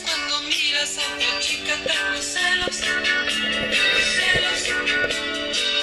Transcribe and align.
cuando 0.00 0.42
miras 0.42 0.98
a 0.98 1.00
otra 1.14 1.40
chica, 1.40 1.74
tengo 1.84 2.22
celos. 2.22 2.76
Celos. 4.16 4.60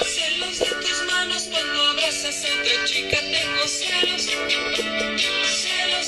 Celos 0.08 0.60
de 0.60 0.66
tus 0.66 1.06
manos 1.06 1.44
cuando 1.52 1.82
abrazas 1.90 2.46
a 2.46 2.48
otra 2.48 2.86
chica, 2.86 3.18
tengo 3.20 3.68
celos. 3.68 4.24
Celos. 5.62 6.08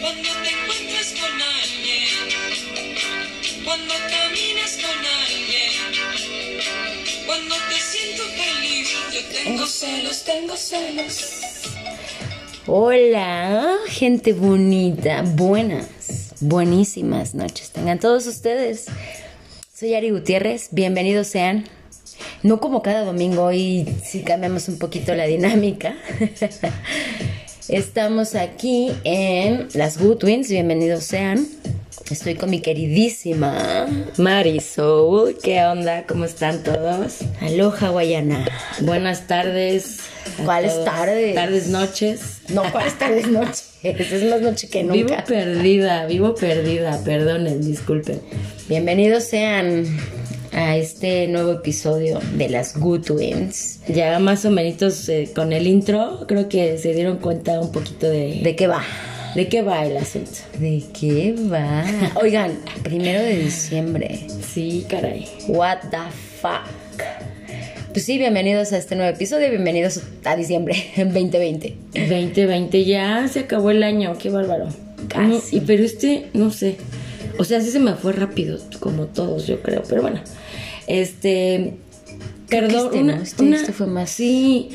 Cuando 0.00 0.28
te 0.42 0.48
encuentras 0.50 1.14
con 1.20 1.42
alguien. 1.42 2.08
Cuando 3.64 3.94
caminas 3.94 4.72
con 4.82 4.98
alguien. 5.06 5.72
Cuando 7.26 7.54
te 7.54 7.71
yo 7.71 7.71
tengo 9.30 9.66
celos, 9.66 10.24
tengo 10.24 10.56
celos. 10.56 11.40
Hola, 12.66 13.76
gente 13.88 14.32
bonita, 14.32 15.22
buenas, 15.22 15.86
buenísimas 16.40 17.34
noches. 17.34 17.70
Tengan 17.70 17.98
todos 17.98 18.26
ustedes. 18.26 18.86
Soy 19.74 19.94
Ari 19.94 20.10
Gutiérrez, 20.10 20.68
bienvenidos 20.70 21.26
sean. 21.28 21.64
No 22.42 22.60
como 22.60 22.82
cada 22.82 23.04
domingo, 23.04 23.44
hoy 23.44 23.86
sí 24.04 24.22
cambiamos 24.22 24.68
un 24.68 24.78
poquito 24.78 25.14
la 25.14 25.26
dinámica. 25.26 25.96
Estamos 27.68 28.34
aquí 28.34 28.92
en 29.04 29.68
las 29.74 29.98
Good 29.98 30.18
Twins, 30.18 30.48
bienvenidos 30.48 31.04
sean. 31.04 31.46
Estoy 32.10 32.34
con 32.34 32.50
mi 32.50 32.60
queridísima 32.60 33.86
Marisol, 34.18 35.36
¿qué 35.42 35.64
onda? 35.64 36.04
¿Cómo 36.06 36.24
están 36.24 36.62
todos? 36.62 37.18
Aloha 37.40 37.88
Guayana. 37.88 38.46
Buenas 38.80 39.26
tardes. 39.26 39.98
¿Cuáles 40.44 40.72
todos. 40.72 40.84
tardes? 40.84 41.34
Tardes, 41.34 41.68
noches. 41.68 42.20
No, 42.48 42.62
¿cuáles 42.70 42.98
tardes 42.98 43.28
noche? 43.28 43.62
Es 43.82 44.24
más 44.30 44.40
noche 44.40 44.68
que 44.68 44.84
nunca. 44.84 44.94
Vivo 44.94 45.16
perdida, 45.26 46.06
vivo 46.06 46.34
perdida, 46.34 47.02
perdonen, 47.04 47.60
disculpen. 47.62 48.20
Bienvenidos 48.68 49.24
sean 49.24 49.84
a 50.52 50.76
este 50.76 51.26
nuevo 51.28 51.52
episodio 51.52 52.20
de 52.36 52.48
las 52.48 52.78
Good 52.78 53.06
Twins. 53.06 53.80
Ya 53.88 54.18
más 54.18 54.44
o 54.44 54.50
menos 54.50 55.08
eh, 55.08 55.30
con 55.34 55.52
el 55.52 55.66
intro, 55.66 56.24
creo 56.28 56.48
que 56.48 56.78
se 56.78 56.92
dieron 56.94 57.16
cuenta 57.18 57.58
un 57.60 57.72
poquito 57.72 58.08
de, 58.08 58.40
¿De 58.42 58.54
qué 58.54 58.66
va? 58.66 58.84
De 59.34 59.48
qué 59.48 59.62
va 59.62 59.84
el 59.86 59.96
asunto. 59.96 60.30
¿De 60.58 60.82
qué 60.98 61.34
va? 61.50 61.84
Oigan, 62.22 62.58
primero 62.82 63.20
de 63.22 63.38
diciembre. 63.38 64.26
Sí, 64.52 64.84
caray. 64.88 65.26
What 65.48 65.78
the 65.90 65.98
fuck. 66.40 67.02
Pues 67.92 68.04
sí, 68.06 68.18
bienvenidos 68.18 68.72
a 68.72 68.78
este 68.78 68.96
nuevo 68.96 69.14
episodio, 69.14 69.50
bienvenidos 69.50 70.00
a 70.24 70.36
diciembre 70.36 70.74
2020. 70.96 71.76
2020 71.94 72.84
ya 72.84 73.26
se 73.28 73.40
acabó 73.40 73.70
el 73.70 73.82
año, 73.82 74.16
qué 74.18 74.30
bárbaro. 74.30 74.68
Casi. 75.08 75.56
No, 75.60 75.66
pero 75.66 75.82
este, 75.84 76.26
no 76.34 76.50
sé. 76.50 76.76
O 77.38 77.44
sea, 77.44 77.60
sí 77.60 77.70
se 77.70 77.80
me 77.80 77.94
fue 77.94 78.12
rápido, 78.12 78.58
como 78.80 79.06
todos, 79.06 79.46
yo 79.46 79.60
creo. 79.62 79.82
Pero 79.88 80.02
bueno, 80.02 80.20
este. 80.86 81.74
Creo 82.48 82.68
que 82.68 82.74
Perdón, 82.74 82.86
este 82.86 82.98
una, 83.00 83.16
no, 83.16 83.22
este- 83.22 83.42
una- 83.44 83.56
este 83.56 83.72
fue 83.72 83.86
más- 83.86 84.10
Sí, 84.10 84.70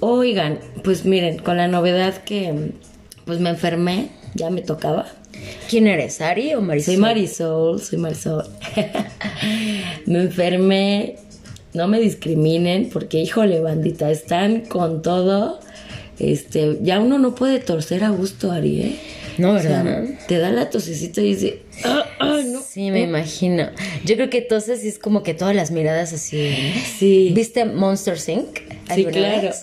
oigan, 0.00 0.58
pues 0.84 1.06
miren, 1.06 1.38
con 1.38 1.56
la 1.56 1.66
novedad 1.66 2.14
que 2.24 2.72
pues 3.24 3.40
me 3.40 3.50
enfermé, 3.50 4.08
ya 4.34 4.50
me 4.50 4.62
tocaba. 4.62 5.06
¿Quién 5.68 5.86
eres, 5.86 6.20
Ari 6.20 6.54
o 6.54 6.60
Marisol? 6.60 6.94
Soy 6.94 7.00
Marisol, 7.00 7.80
soy 7.80 7.98
Marisol. 7.98 8.44
me 10.06 10.20
enfermé, 10.20 11.16
no 11.74 11.88
me 11.88 12.00
discriminen, 12.00 12.90
porque 12.92 13.20
híjole, 13.20 13.60
bandita, 13.60 14.10
están 14.10 14.62
con 14.62 15.02
todo. 15.02 15.60
Este, 16.18 16.78
ya 16.82 17.00
uno 17.00 17.18
no 17.18 17.34
puede 17.34 17.58
torcer 17.58 18.04
a 18.04 18.10
gusto, 18.10 18.52
Ari, 18.52 18.80
¿eh? 18.80 18.98
No, 19.38 19.54
¿verdad? 19.54 20.04
te 20.26 20.38
da 20.38 20.50
la 20.50 20.70
tosecita 20.70 21.20
y 21.20 21.34
dice, 21.34 21.62
ah, 21.84 22.04
ah, 22.18 22.40
no. 22.44 22.60
Sí, 22.62 22.90
me 22.90 23.02
imagino. 23.02 23.70
Yo 24.04 24.16
creo 24.16 24.30
que 24.30 24.38
entonces 24.38 24.80
sí 24.80 24.88
es 24.88 24.98
como 24.98 25.22
que 25.22 25.34
todas 25.34 25.54
las 25.54 25.70
miradas 25.70 26.12
así. 26.12 26.54
Sí. 26.98 27.32
¿Viste 27.34 27.64
Monster 27.64 28.16
Inc? 28.26 28.58
Sí, 28.94 29.04
claro. 29.06 29.42
vez? 29.42 29.62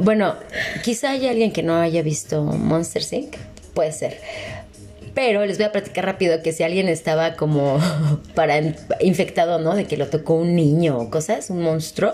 Bueno, 0.00 0.36
quizá 0.82 1.10
haya 1.10 1.30
alguien 1.30 1.52
que 1.52 1.62
no 1.62 1.76
haya 1.76 2.02
visto 2.02 2.42
Monster 2.42 3.02
Inc. 3.10 3.36
Puede 3.74 3.92
ser. 3.92 4.18
Pero 5.14 5.44
les 5.44 5.58
voy 5.58 5.66
a 5.66 5.72
platicar 5.72 6.04
rápido 6.06 6.40
que 6.42 6.52
si 6.52 6.62
alguien 6.62 6.88
estaba 6.88 7.34
como 7.34 7.78
para 8.34 8.60
infectado, 9.00 9.58
¿no? 9.58 9.74
De 9.74 9.84
que 9.86 9.96
lo 9.96 10.06
tocó 10.06 10.34
un 10.34 10.54
niño 10.54 10.98
o 10.98 11.10
cosas, 11.10 11.50
un 11.50 11.62
monstruo, 11.62 12.12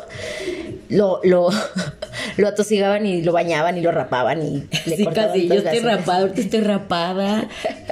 lo, 0.89 1.21
lo, 1.25 1.49
lo 2.37 2.49
atosigaban 2.49 3.05
y 3.07 3.23
lo 3.23 3.33
bañaban 3.33 3.77
y 3.79 3.81
lo 3.83 3.93
rapaban 3.93 4.43
y 4.43 4.65
le 4.89 4.97
Sí, 4.97 5.05
cortaban 5.05 5.33
casi, 5.33 5.49
yo 5.49 5.55
estoy 5.55 5.79
rapada, 5.81 6.19
ahorita 6.21 6.41
estoy 6.41 6.61
rapada. 6.61 7.49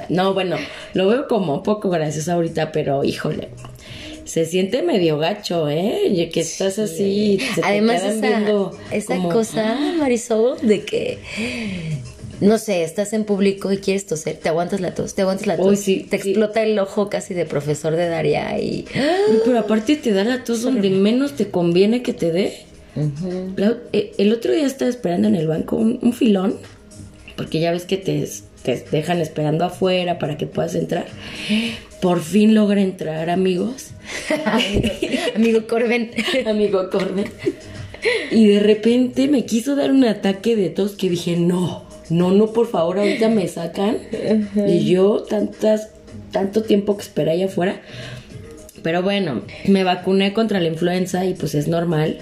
No, 0.09 0.33
bueno, 0.33 0.57
lo 0.93 1.07
veo 1.07 1.27
como 1.27 1.55
un 1.55 1.63
poco 1.63 1.89
gracioso 1.89 2.31
ahorita, 2.33 2.71
pero 2.71 3.03
híjole, 3.03 3.49
se 4.23 4.45
siente 4.45 4.81
medio 4.81 5.17
gacho, 5.19 5.69
¿eh? 5.69 6.29
Que 6.33 6.41
estás 6.41 6.79
así, 6.79 7.39
se 7.53 7.61
te 7.61 7.67
Además, 7.67 8.03
esa, 8.03 8.27
viendo 8.27 8.71
esa 8.91 9.15
como- 9.17 9.29
cosa, 9.29 9.75
Marisol, 9.99 10.57
de 10.61 10.83
que, 10.83 11.19
no 12.41 12.57
sé, 12.57 12.83
estás 12.83 13.13
en 13.13 13.23
público 13.23 13.71
y 13.71 13.77
quieres 13.77 14.05
toser, 14.05 14.35
te 14.37 14.49
aguantas 14.49 14.81
la 14.81 14.93
tos, 14.93 15.13
te 15.15 15.21
aguantas 15.21 15.47
la 15.47 15.57
tos, 15.57 15.65
Uy, 15.67 15.77
sí, 15.77 16.05
te 16.09 16.19
sí. 16.19 16.29
explota 16.29 16.61
el 16.63 16.77
ojo 16.79 17.09
casi 17.09 17.33
de 17.33 17.45
profesor 17.45 17.95
de 17.95 18.07
Daria 18.07 18.59
y... 18.59 18.85
Pero 19.45 19.59
aparte 19.59 19.95
te 19.95 20.11
da 20.11 20.23
la 20.23 20.43
tos 20.43 20.61
donde 20.61 20.89
menos 20.89 21.33
te 21.33 21.47
conviene 21.49 22.01
que 22.01 22.13
te 22.13 22.31
dé. 22.31 22.53
La- 23.55 23.77
eh, 23.93 24.13
el 24.17 24.31
otro 24.33 24.51
día 24.53 24.65
estaba 24.65 24.89
esperando 24.89 25.27
en 25.27 25.35
el 25.35 25.47
banco 25.47 25.75
un, 25.75 25.99
un 26.01 26.13
filón, 26.13 26.55
porque 27.35 27.59
ya 27.59 27.71
ves 27.71 27.83
que 27.85 27.97
te, 27.97 28.27
te 28.63 28.83
dejan 28.91 29.19
esperando 29.21 29.65
afuera 29.65 30.17
para 30.19 30.37
que 30.37 30.45
puedas 30.47 30.75
entrar. 30.75 31.05
Por 32.01 32.21
fin 32.21 32.53
logra 32.55 32.81
entrar, 32.81 33.29
amigos. 33.29 33.87
Amigo 35.35 35.67
Corben. 35.67 36.11
amigo 36.45 36.89
Corner. 36.89 37.29
Y 38.31 38.47
de 38.47 38.59
repente 38.59 39.27
me 39.27 39.45
quiso 39.45 39.75
dar 39.75 39.91
un 39.91 40.05
ataque 40.05 40.55
de 40.55 40.69
tos 40.69 40.91
que 40.95 41.09
dije, 41.09 41.37
no, 41.37 41.84
no, 42.09 42.31
no, 42.31 42.53
por 42.53 42.67
favor, 42.67 42.99
ahorita 42.99 43.29
me 43.29 43.47
sacan. 43.47 43.97
Y 44.67 44.85
yo 44.85 45.23
tantas, 45.23 45.89
tanto 46.31 46.63
tiempo 46.63 46.95
que 46.97 47.03
esperé 47.03 47.31
allá 47.31 47.45
afuera. 47.45 47.81
Pero 48.83 49.01
bueno, 49.01 49.41
me 49.67 49.83
vacuné 49.83 50.33
contra 50.33 50.59
la 50.59 50.67
influenza 50.67 51.25
y 51.25 51.33
pues 51.33 51.55
es 51.55 51.67
normal 51.67 52.17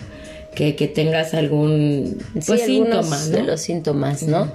que, 0.56 0.76
que 0.76 0.88
tengas 0.88 1.34
algún 1.34 2.18
pues, 2.34 2.62
sí, 2.62 2.68
síntoma, 2.68 3.26
de 3.26 3.44
los 3.44 3.60
síntomas, 3.62 4.24
¿no? 4.24 4.52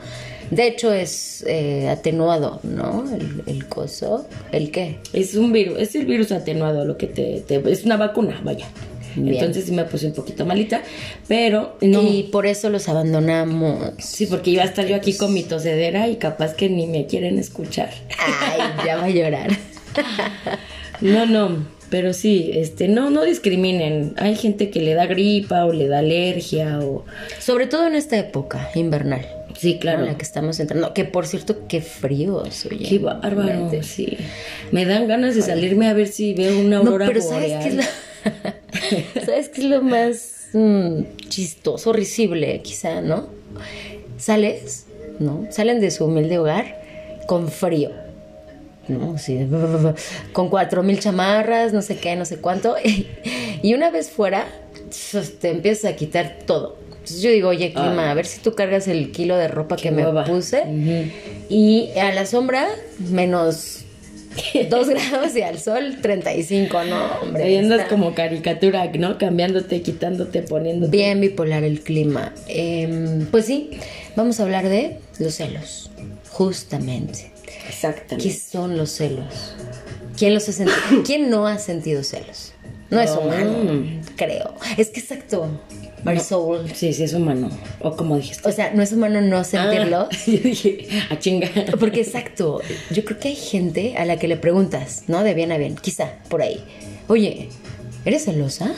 De 0.50 0.66
hecho 0.66 0.90
es 0.94 1.44
eh, 1.46 1.88
atenuado, 1.90 2.60
¿no? 2.62 3.04
El, 3.14 3.42
el 3.46 3.66
coso. 3.66 4.26
¿El 4.50 4.70
qué? 4.70 4.96
Es 5.12 5.34
un 5.34 5.52
virus, 5.52 5.78
es 5.78 5.94
el 5.94 6.06
virus 6.06 6.32
atenuado 6.32 6.86
lo 6.86 6.96
que 6.96 7.06
te, 7.08 7.42
te- 7.46 7.62
es 7.70 7.84
una 7.84 7.98
vacuna, 7.98 8.40
vaya. 8.42 8.66
Bien. 9.24 9.36
Entonces 9.36 9.64
sí 9.66 9.72
me 9.72 9.84
puse 9.84 10.06
un 10.06 10.12
poquito 10.14 10.44
malita, 10.46 10.82
pero 11.26 11.76
no. 11.80 12.02
Y 12.02 12.24
por 12.24 12.46
eso 12.46 12.68
los 12.70 12.88
abandonamos. 12.88 13.92
Sí, 13.98 14.26
porque 14.26 14.50
iba 14.50 14.62
a 14.62 14.66
estar 14.66 14.86
yo 14.86 14.96
aquí 14.96 15.16
con 15.16 15.32
mi 15.32 15.42
tosedera 15.42 16.08
y 16.08 16.16
capaz 16.16 16.54
que 16.54 16.68
ni 16.68 16.86
me 16.86 17.06
quieren 17.06 17.38
escuchar. 17.38 17.90
Ay, 18.18 18.60
ya 18.86 18.96
va 18.96 19.04
a 19.04 19.10
llorar. 19.10 19.50
No, 21.00 21.26
no, 21.26 21.64
pero 21.90 22.12
sí, 22.12 22.50
este, 22.54 22.88
no, 22.88 23.10
no 23.10 23.22
discriminen. 23.24 24.14
Hay 24.16 24.34
gente 24.34 24.70
que 24.70 24.80
le 24.80 24.94
da 24.94 25.06
gripa 25.06 25.64
o 25.64 25.72
le 25.72 25.86
da 25.86 26.00
alergia 26.00 26.80
o... 26.80 27.04
Sobre 27.38 27.66
todo 27.66 27.86
en 27.86 27.94
esta 27.94 28.18
época 28.18 28.68
invernal. 28.74 29.24
Sí, 29.56 29.78
claro. 29.78 30.00
En 30.00 30.06
la 30.06 30.16
que 30.16 30.24
estamos 30.24 30.58
entrando. 30.60 30.92
Que 30.94 31.04
por 31.04 31.26
cierto, 31.26 31.66
qué 31.68 31.80
frío 31.80 32.42
oye. 32.42 32.88
Qué 32.88 32.98
bárbaro, 32.98 33.70
sí. 33.82 34.16
Me 34.70 34.84
dan 34.84 35.08
ganas 35.08 35.34
de 35.34 35.42
salirme 35.42 35.88
a 35.88 35.94
ver 35.94 36.08
si 36.08 36.34
veo 36.34 36.58
una 36.60 36.76
No, 36.82 36.90
aurora 36.90 37.06
pero 37.06 37.20
¿sabes 37.20 37.52
boreal. 37.52 37.62
qué 37.62 37.68
es 37.68 37.74
lo... 37.76 37.82
¿Sabes 39.24 39.48
qué 39.48 39.60
es 39.60 39.66
lo 39.66 39.82
más 39.82 40.48
mm, 40.52 41.02
chistoso, 41.28 41.92
risible, 41.92 42.60
quizá, 42.62 43.00
no? 43.00 43.28
Sales, 44.16 44.86
¿no? 45.18 45.46
Salen 45.50 45.80
de 45.80 45.90
su 45.90 46.04
humilde 46.04 46.38
hogar 46.38 46.80
con 47.26 47.48
frío. 47.48 47.90
¿no? 48.88 49.18
Sí, 49.18 49.46
con 50.32 50.48
cuatro 50.48 50.82
mil 50.82 50.98
chamarras, 50.98 51.72
no 51.72 51.82
sé 51.82 51.96
qué, 51.96 52.16
no 52.16 52.24
sé 52.24 52.38
cuánto. 52.38 52.74
Y 53.60 53.74
una 53.74 53.90
vez 53.90 54.08
fuera, 54.08 54.46
te 55.40 55.50
empiezas 55.50 55.92
a 55.92 55.96
quitar 55.96 56.38
todo. 56.46 56.76
Entonces 56.92 57.22
yo 57.22 57.30
digo, 57.30 57.48
oye, 57.48 57.72
clima, 57.72 58.08
a 58.08 58.14
ver 58.14 58.24
si 58.24 58.40
tú 58.40 58.54
cargas 58.54 58.86
el 58.86 59.10
kilo 59.10 59.36
de 59.36 59.48
ropa 59.48 59.74
que 59.74 59.90
me 59.90 60.04
puse. 60.24 60.62
Y 61.48 61.90
a 61.98 62.12
la 62.12 62.24
sombra, 62.24 62.68
menos 62.98 63.84
dos 64.70 64.88
grados 64.88 65.34
y 65.36 65.42
al 65.42 65.58
sol, 65.58 65.98
35, 66.00 66.84
no, 66.84 67.06
hombre. 67.22 67.44
Ahí 67.44 67.56
andas 67.56 67.80
está 67.80 67.90
como 67.90 68.14
caricatura, 68.14 68.90
¿no? 68.98 69.18
Cambiándote, 69.18 69.82
quitándote, 69.82 70.42
poniéndote. 70.42 70.90
Bien 70.96 71.20
bipolar 71.20 71.64
el 71.64 71.80
clima. 71.80 72.32
Em, 72.48 73.26
pues 73.26 73.46
sí, 73.46 73.70
vamos 74.16 74.40
a 74.40 74.44
hablar 74.44 74.68
de 74.68 74.98
los 75.18 75.34
celos, 75.34 75.90
justamente. 76.30 77.32
¿Qué 77.44 77.68
Exactamente. 77.68 78.30
son 78.32 78.76
los 78.76 78.90
celos? 78.90 79.54
¿Quién 80.16 80.34
los 80.34 80.48
ha 80.48 80.52
sentido? 80.52 81.02
¿Quién 81.04 81.30
no 81.30 81.46
ha 81.46 81.58
sentido 81.58 82.02
celos? 82.02 82.52
No 82.90 83.00
es 83.00 83.10
No. 83.10 83.20
humano, 83.20 84.00
creo. 84.16 84.54
Es 84.76 84.88
que 84.88 85.00
exacto. 85.00 85.48
Marisol. 86.04 86.70
Sí, 86.74 86.92
sí, 86.92 87.04
es 87.04 87.12
humano. 87.12 87.50
O 87.80 87.96
como 87.96 88.16
dijiste. 88.16 88.48
O 88.48 88.52
sea, 88.52 88.72
no 88.72 88.82
es 88.82 88.92
humano 88.92 89.20
no 89.20 89.44
sentirlo. 89.44 90.08
Ah, 90.10 90.16
yo 90.26 90.38
dije, 90.38 90.86
a 91.10 91.18
chinga. 91.18 91.48
Porque 91.78 92.00
exacto, 92.00 92.60
yo 92.90 93.04
creo 93.04 93.18
que 93.18 93.28
hay 93.28 93.36
gente 93.36 93.96
a 93.96 94.04
la 94.04 94.18
que 94.18 94.28
le 94.28 94.36
preguntas, 94.36 95.04
¿no? 95.06 95.22
De 95.24 95.34
bien 95.34 95.52
a 95.52 95.58
bien, 95.58 95.76
quizá 95.76 96.14
por 96.28 96.42
ahí. 96.42 96.62
Oye, 97.08 97.48
¿eres 98.04 98.24
celosa? 98.24 98.72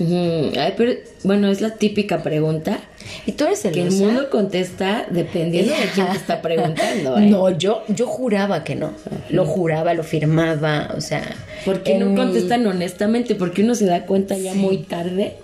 Ay, 0.00 0.74
pero 0.76 0.92
bueno, 1.22 1.48
es 1.50 1.60
la 1.60 1.76
típica 1.76 2.22
pregunta 2.22 2.80
¿Y 3.26 3.32
tú 3.32 3.44
eres 3.44 3.60
que 3.60 3.68
el 3.68 3.74
celosa? 3.92 4.04
mundo 4.04 4.30
contesta 4.30 5.06
dependiendo 5.10 5.72
de 5.72 5.86
quién 5.94 6.08
te 6.08 6.16
está 6.16 6.42
preguntando. 6.42 7.18
¿eh? 7.18 7.26
No, 7.26 7.50
yo, 7.50 7.82
yo 7.88 8.06
juraba 8.06 8.64
que 8.64 8.74
no. 8.74 8.92
Lo 9.30 9.44
juraba, 9.44 9.94
lo 9.94 10.02
firmaba, 10.02 10.92
o 10.96 11.00
sea. 11.00 11.22
¿Por 11.64 11.82
qué 11.82 11.94
en 11.94 12.14
no 12.14 12.22
contestan 12.22 12.66
honestamente? 12.66 13.34
Porque 13.34 13.62
uno 13.62 13.74
se 13.74 13.86
da 13.86 14.04
cuenta 14.06 14.36
ya 14.36 14.54
muy 14.54 14.78
tarde. 14.78 15.36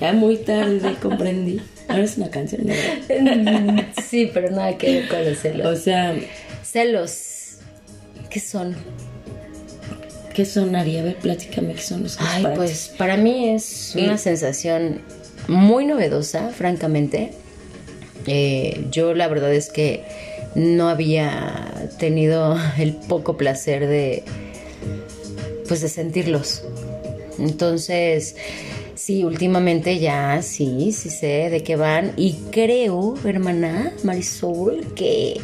Ya 0.00 0.12
muy 0.12 0.36
tarde 0.38 0.94
comprendí. 1.02 1.60
Ahora 1.88 2.04
es 2.04 2.16
una 2.18 2.30
canción, 2.30 2.66
¿no? 2.66 2.74
Mm, 2.74 3.80
Sí, 4.08 4.30
pero 4.32 4.50
nada 4.50 4.76
que 4.78 5.00
ver 5.00 5.08
con 5.08 5.24
los 5.24 5.38
O 5.38 5.40
celos. 5.40 5.78
sea, 5.80 6.14
Celos. 6.62 7.56
¿Qué 8.30 8.40
son? 8.40 8.76
¿qué 10.34 10.44
sonaría? 10.44 11.00
A 11.00 11.04
ver, 11.04 11.16
platícame 11.16 11.74
qué 11.74 11.82
son 11.82 12.04
los 12.04 12.12
celos 12.12 12.30
Ay, 12.32 12.46
pues 12.54 12.92
para 12.96 13.16
mí 13.16 13.48
es 13.48 13.94
una 13.96 14.16
sensación 14.18 15.00
muy 15.48 15.84
novedosa, 15.84 16.50
francamente. 16.50 17.32
Eh, 18.28 18.84
yo 18.92 19.14
la 19.14 19.26
verdad 19.26 19.52
es 19.52 19.68
que 19.68 20.04
no 20.54 20.88
había 20.88 21.88
tenido 21.98 22.56
el 22.78 22.92
poco 22.94 23.36
placer 23.36 23.88
de, 23.88 24.22
pues, 25.66 25.80
de 25.80 25.88
sentirlos. 25.88 26.62
Entonces, 27.40 28.36
sí, 28.98 29.22
últimamente 29.24 29.98
ya 29.98 30.42
sí, 30.42 30.90
sí 30.92 31.08
sé 31.10 31.48
de 31.50 31.62
qué 31.62 31.76
van 31.76 32.12
y 32.16 32.32
creo, 32.50 33.14
hermana 33.24 33.92
Marisol, 34.02 34.92
que 34.94 35.40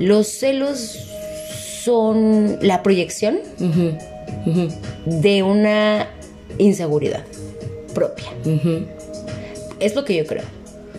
los 0.00 0.26
celos 0.28 0.98
son 1.84 2.58
la 2.62 2.82
proyección 2.82 3.38
de 5.06 5.42
una 5.42 6.08
inseguridad 6.58 7.24
propia. 7.94 8.26
Es 9.80 9.94
lo 9.94 10.04
que 10.04 10.16
yo 10.16 10.26
creo. 10.26 10.44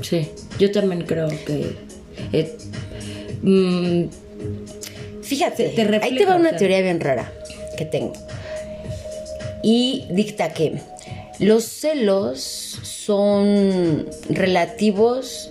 Sí, 0.02 0.30
yo 0.60 0.72
también 0.72 1.02
creo 1.04 1.28
que... 1.46 1.76
eh, 2.32 2.56
mm, 3.42 4.04
Fíjate, 5.22 5.70
Te- 5.70 5.86
te 5.86 5.96
ahí 6.04 6.16
te 6.18 6.26
va 6.26 6.36
una 6.36 6.56
teoría 6.56 6.82
bien 6.82 7.00
rara 7.00 7.32
que 7.78 7.86
tengo. 7.86 8.14
Y 9.62 10.06
dicta 10.12 10.54
que 10.54 10.80
los 11.40 11.64
celos 11.64 12.80
son 12.84 14.08
relativos 14.30 15.50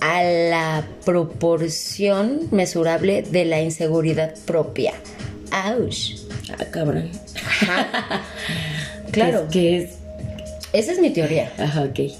a 0.00 0.22
la 0.22 0.88
proporción 1.04 2.48
mesurable 2.50 3.22
de 3.22 3.44
la 3.44 3.60
inseguridad 3.60 4.34
propia. 4.46 4.94
¡Auch! 5.50 6.16
ah, 6.58 6.64
cabrón. 6.70 7.10
Claro, 9.12 9.48
Que 9.50 9.78
es... 9.78 9.90
esa 10.74 10.92
es 10.92 11.00
mi 11.00 11.10
teoría. 11.10 11.50
Ajá, 11.58 11.84
ok. 11.84 12.12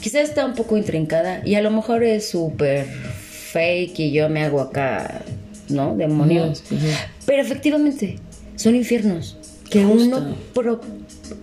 Quizás 0.00 0.28
está 0.28 0.44
un 0.44 0.54
poco 0.54 0.76
intrincada 0.76 1.42
y 1.44 1.56
a 1.56 1.62
lo 1.62 1.70
mejor 1.70 2.04
es 2.04 2.28
súper 2.28 2.86
fake 2.86 3.98
y 3.98 4.12
yo 4.12 4.28
me 4.28 4.44
hago 4.44 4.60
acá, 4.60 5.22
¿no? 5.68 5.96
Demonios. 5.96 6.62
Pero 7.24 7.42
efectivamente, 7.42 8.18
son 8.54 8.76
infiernos 8.76 9.36
que 9.70 9.84
Justo. 9.84 10.16
uno 10.18 10.36
pro- 10.54 10.80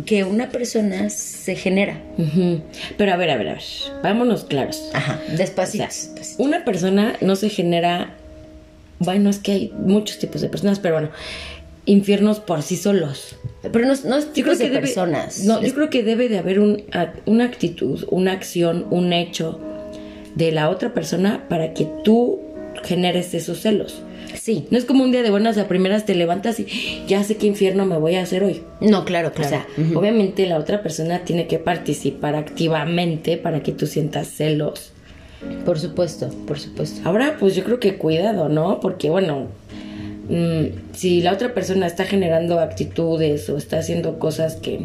que 0.05 0.23
una 0.23 0.49
persona 0.49 1.09
se 1.09 1.55
genera. 1.55 2.01
Pero 2.97 3.13
a 3.13 3.17
ver, 3.17 3.29
a 3.29 3.37
ver, 3.37 3.47
a 3.49 3.53
ver. 3.53 3.63
Vámonos 4.01 4.45
claros. 4.45 4.81
Ajá, 4.93 5.19
O 5.33 5.37
despacito. 5.37 5.77
sea, 5.83 5.87
despacito. 5.87 6.41
una 6.43 6.63
persona 6.65 7.15
no 7.21 7.35
se 7.35 7.49
genera. 7.49 8.15
Bueno, 8.99 9.29
es 9.29 9.39
que 9.39 9.51
hay 9.51 9.73
muchos 9.77 10.19
tipos 10.19 10.39
de 10.41 10.47
personas, 10.49 10.79
pero 10.79 10.95
bueno, 10.95 11.09
infiernos 11.85 12.39
por 12.39 12.61
sí 12.61 12.77
solos. 12.77 13.35
Pero 13.61 13.85
no, 13.85 13.93
no 14.05 14.15
es 14.17 14.33
Yo 14.33 14.43
creo 14.43 14.57
que 14.57 14.63
de 14.63 14.69
debe, 14.69 14.79
personas. 14.81 15.43
No, 15.43 15.59
Es- 15.59 15.67
yo 15.67 15.73
creo 15.75 15.89
que 15.89 16.03
debe 16.03 16.29
de 16.29 16.37
haber 16.37 16.59
un, 16.59 16.83
una 17.25 17.43
actitud, 17.45 18.05
una 18.09 18.31
acción, 18.31 18.85
un 18.89 19.11
hecho 19.11 19.59
de 20.35 20.51
la 20.51 20.69
otra 20.69 20.93
persona 20.93 21.43
para 21.49 21.73
que 21.73 21.87
tú 22.03 22.39
generes 22.83 23.33
esos 23.33 23.59
celos. 23.59 24.01
Sí. 24.35 24.65
No 24.71 24.77
es 24.77 24.85
como 24.85 25.03
un 25.03 25.11
día 25.11 25.23
de 25.23 25.29
buenas 25.29 25.57
a 25.57 25.67
primeras 25.67 26.05
te 26.05 26.15
levantas 26.15 26.59
y 26.59 27.03
ya 27.07 27.23
sé 27.23 27.37
qué 27.37 27.47
infierno 27.47 27.85
me 27.85 27.97
voy 27.97 28.15
a 28.15 28.21
hacer 28.23 28.43
hoy. 28.43 28.63
No, 28.81 29.05
claro, 29.05 29.29
O 29.29 29.31
claro. 29.31 29.49
sea, 29.49 29.67
Ujú. 29.77 29.99
obviamente 29.99 30.45
la 30.47 30.57
otra 30.57 30.81
persona 30.83 31.19
tiene 31.19 31.47
que 31.47 31.59
participar 31.59 32.35
activamente 32.35 33.37
para 33.37 33.61
que 33.63 33.71
tú 33.71 33.87
sientas 33.87 34.27
celos. 34.27 34.91
por 35.65 35.77
supuesto, 35.77 36.29
por 36.47 36.57
supuesto. 36.57 37.01
Ahora, 37.03 37.35
pues 37.37 37.53
yo 37.55 37.63
creo 37.65 37.77
que 37.79 37.97
cuidado, 37.97 38.47
¿no? 38.47 38.79
Porque 38.79 39.09
bueno, 39.09 39.47
mm, 40.29 40.93
si 40.93 41.21
la 41.21 41.33
otra 41.33 41.53
persona 41.53 41.85
está 41.85 42.05
generando 42.05 42.59
actitudes 42.61 43.49
o 43.49 43.57
está 43.57 43.79
haciendo 43.79 44.19
cosas 44.19 44.55
que... 44.55 44.79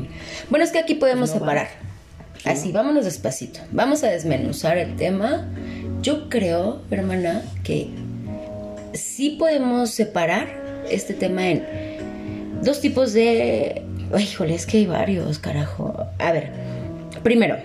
Bueno, 0.51 0.65
es 0.65 0.73
que 0.73 0.79
aquí 0.81 0.94
podemos 0.97 1.29
No 1.31 1.35
va. 1.35 1.41
separar. 1.41 1.69
Así, 2.44 2.73
vámonos 2.73 3.05
despacito. 3.05 3.61
Vamos 3.73 4.03
a 4.05 4.09
desmenuzar 4.11 4.79
el 4.79 4.97
tema. 4.97 5.47
Yo 6.03 6.29
creo, 6.29 6.81
hermana, 6.91 7.43
que 7.62 7.89
sí 8.93 9.37
podemos 9.38 9.90
separar 9.90 10.49
este 10.90 11.14
tema 11.14 11.49
en 11.49 11.64
dos 12.62 12.81
tipos 12.81 13.12
de... 13.12 13.82
Híjole, 14.19 14.55
es 14.55 14.64
que 14.67 14.79
hay 14.79 14.87
varios, 14.87 15.38
carajo. 15.38 16.06
A 16.19 16.32
ver, 16.32 16.50
primero, 17.23 17.56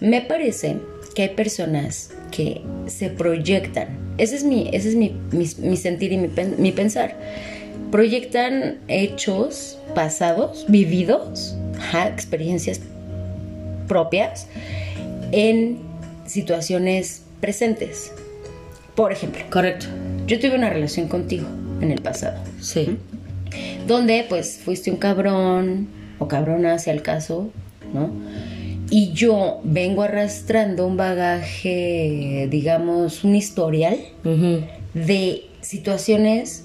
me 0.00 0.20
parece 0.20 0.76
que 1.14 1.22
hay 1.22 1.28
personas 1.30 2.10
que 2.32 2.62
se 2.86 3.10
proyectan. 3.10 3.96
Ese 4.18 4.36
es 4.36 4.44
mi, 4.44 4.68
ese 4.72 4.88
es 4.90 4.94
mi, 4.96 5.14
mi- 5.30 5.76
sentir 5.76 6.12
y 6.12 6.16
mi, 6.18 6.28
pen- 6.28 6.56
mi 6.58 6.72
pensar. 6.72 7.14
Proyectan 7.92 8.78
hechos 8.88 9.78
pasados, 9.94 10.64
vividos, 10.68 11.56
experiencias 12.06 12.80
propias 13.86 14.48
en 15.30 15.78
situaciones 16.26 17.22
presentes. 17.40 18.12
Por 18.94 19.12
ejemplo, 19.12 19.42
Correcto. 19.50 19.86
Yo 20.32 20.40
tuve 20.40 20.56
una 20.56 20.70
relación 20.70 21.08
contigo 21.08 21.46
en 21.80 21.90
el 21.90 22.00
pasado, 22.00 22.38
Sí. 22.60 22.96
donde 23.86 24.24
pues 24.28 24.60
fuiste 24.64 24.90
un 24.90 24.96
cabrón 24.96 25.88
o 26.18 26.28
cabrona 26.28 26.74
hacia 26.74 26.92
el 26.92 27.02
caso, 27.02 27.50
¿no? 27.92 28.10
Y 28.90 29.12
yo 29.12 29.60
vengo 29.64 30.02
arrastrando 30.02 30.86
un 30.86 30.96
bagaje, 30.96 32.46
digamos, 32.50 33.24
un 33.24 33.34
historial 33.36 33.96
de 34.94 35.44
situaciones 35.60 36.64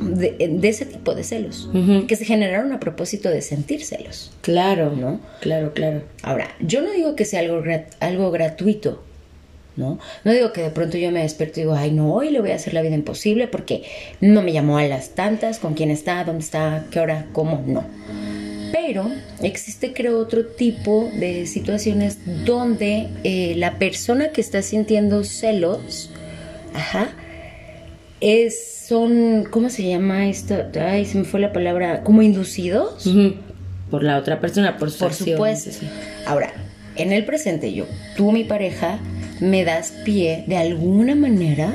de, 0.00 0.36
de 0.58 0.68
ese 0.68 0.86
tipo 0.86 1.14
de 1.14 1.22
celos, 1.22 1.68
que 2.08 2.16
se 2.16 2.24
generaron 2.24 2.72
a 2.72 2.80
propósito 2.80 3.28
de 3.28 3.42
sentir 3.42 3.84
celos. 3.84 4.32
Claro, 4.40 4.94
¿No? 4.96 5.20
Claro, 5.40 5.72
claro. 5.74 6.02
Ahora, 6.22 6.48
yo 6.60 6.80
no 6.80 6.90
digo 6.92 7.14
que 7.14 7.24
sea 7.26 7.40
algo, 7.40 7.62
grat- 7.62 7.94
algo 8.00 8.30
gratuito, 8.30 9.02
¿no? 9.76 9.98
No 10.24 10.32
digo 10.32 10.52
que 10.52 10.62
de 10.62 10.70
pronto 10.70 10.96
yo 10.96 11.10
me 11.10 11.22
despierto 11.22 11.60
y 11.60 11.62
digo, 11.64 11.74
ay, 11.74 11.92
no, 11.92 12.12
hoy 12.12 12.30
le 12.30 12.40
voy 12.40 12.50
a 12.50 12.56
hacer 12.56 12.74
la 12.74 12.82
vida 12.82 12.94
imposible 12.94 13.46
porque 13.48 13.82
no 14.20 14.42
me 14.42 14.52
llamó 14.52 14.78
a 14.78 14.84
las 14.84 15.10
tantas, 15.10 15.58
con 15.58 15.74
quién 15.74 15.90
está, 15.90 16.24
dónde 16.24 16.44
está, 16.44 16.84
qué 16.90 17.00
hora, 17.00 17.26
cómo, 17.32 17.62
no. 17.66 17.84
Pero 18.72 19.10
existe, 19.42 19.92
creo, 19.92 20.18
otro 20.18 20.46
tipo 20.46 21.08
de 21.18 21.46
situaciones 21.46 22.18
donde 22.44 23.08
eh, 23.24 23.54
la 23.56 23.78
persona 23.78 24.28
que 24.30 24.40
está 24.40 24.62
sintiendo 24.62 25.24
celos, 25.24 26.10
ajá, 26.74 27.10
es, 28.20 28.84
son, 28.88 29.46
¿cómo 29.50 29.70
se 29.70 29.86
llama 29.88 30.28
esto? 30.28 30.54
Ay, 30.80 31.04
se 31.04 31.18
me 31.18 31.24
fue 31.24 31.40
la 31.40 31.52
palabra, 31.52 32.02
como 32.02 32.22
inducidos. 32.22 33.08
Por 33.90 34.02
la 34.02 34.18
otra 34.18 34.40
persona, 34.40 34.78
por 34.78 34.90
su 34.90 34.98
Por 34.98 35.08
acción, 35.08 35.36
supuesto. 35.36 35.70
sí. 35.70 35.88
Ahora, 36.26 36.52
en 36.96 37.12
el 37.12 37.24
presente 37.24 37.72
yo, 37.72 37.86
tú 38.16 38.32
mi 38.32 38.44
pareja, 38.44 38.98
me 39.40 39.64
das 39.64 39.92
pie 40.04 40.44
de 40.46 40.56
alguna 40.56 41.14
manera 41.14 41.74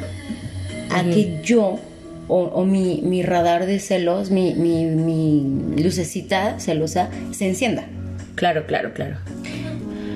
a 0.90 1.04
que 1.04 1.42
yo 1.44 1.80
o, 2.28 2.44
o 2.44 2.66
mi, 2.66 3.02
mi 3.04 3.24
radar 3.24 3.66
de 3.66 3.80
celos, 3.80 4.32
mi, 4.32 4.54
mi, 4.56 4.86
mi 4.86 5.82
lucecita 5.82 6.60
celosa 6.60 7.10
se 7.32 7.48
encienda. 7.48 7.88
Claro, 8.36 8.66
claro, 8.66 8.94
claro. 8.94 9.18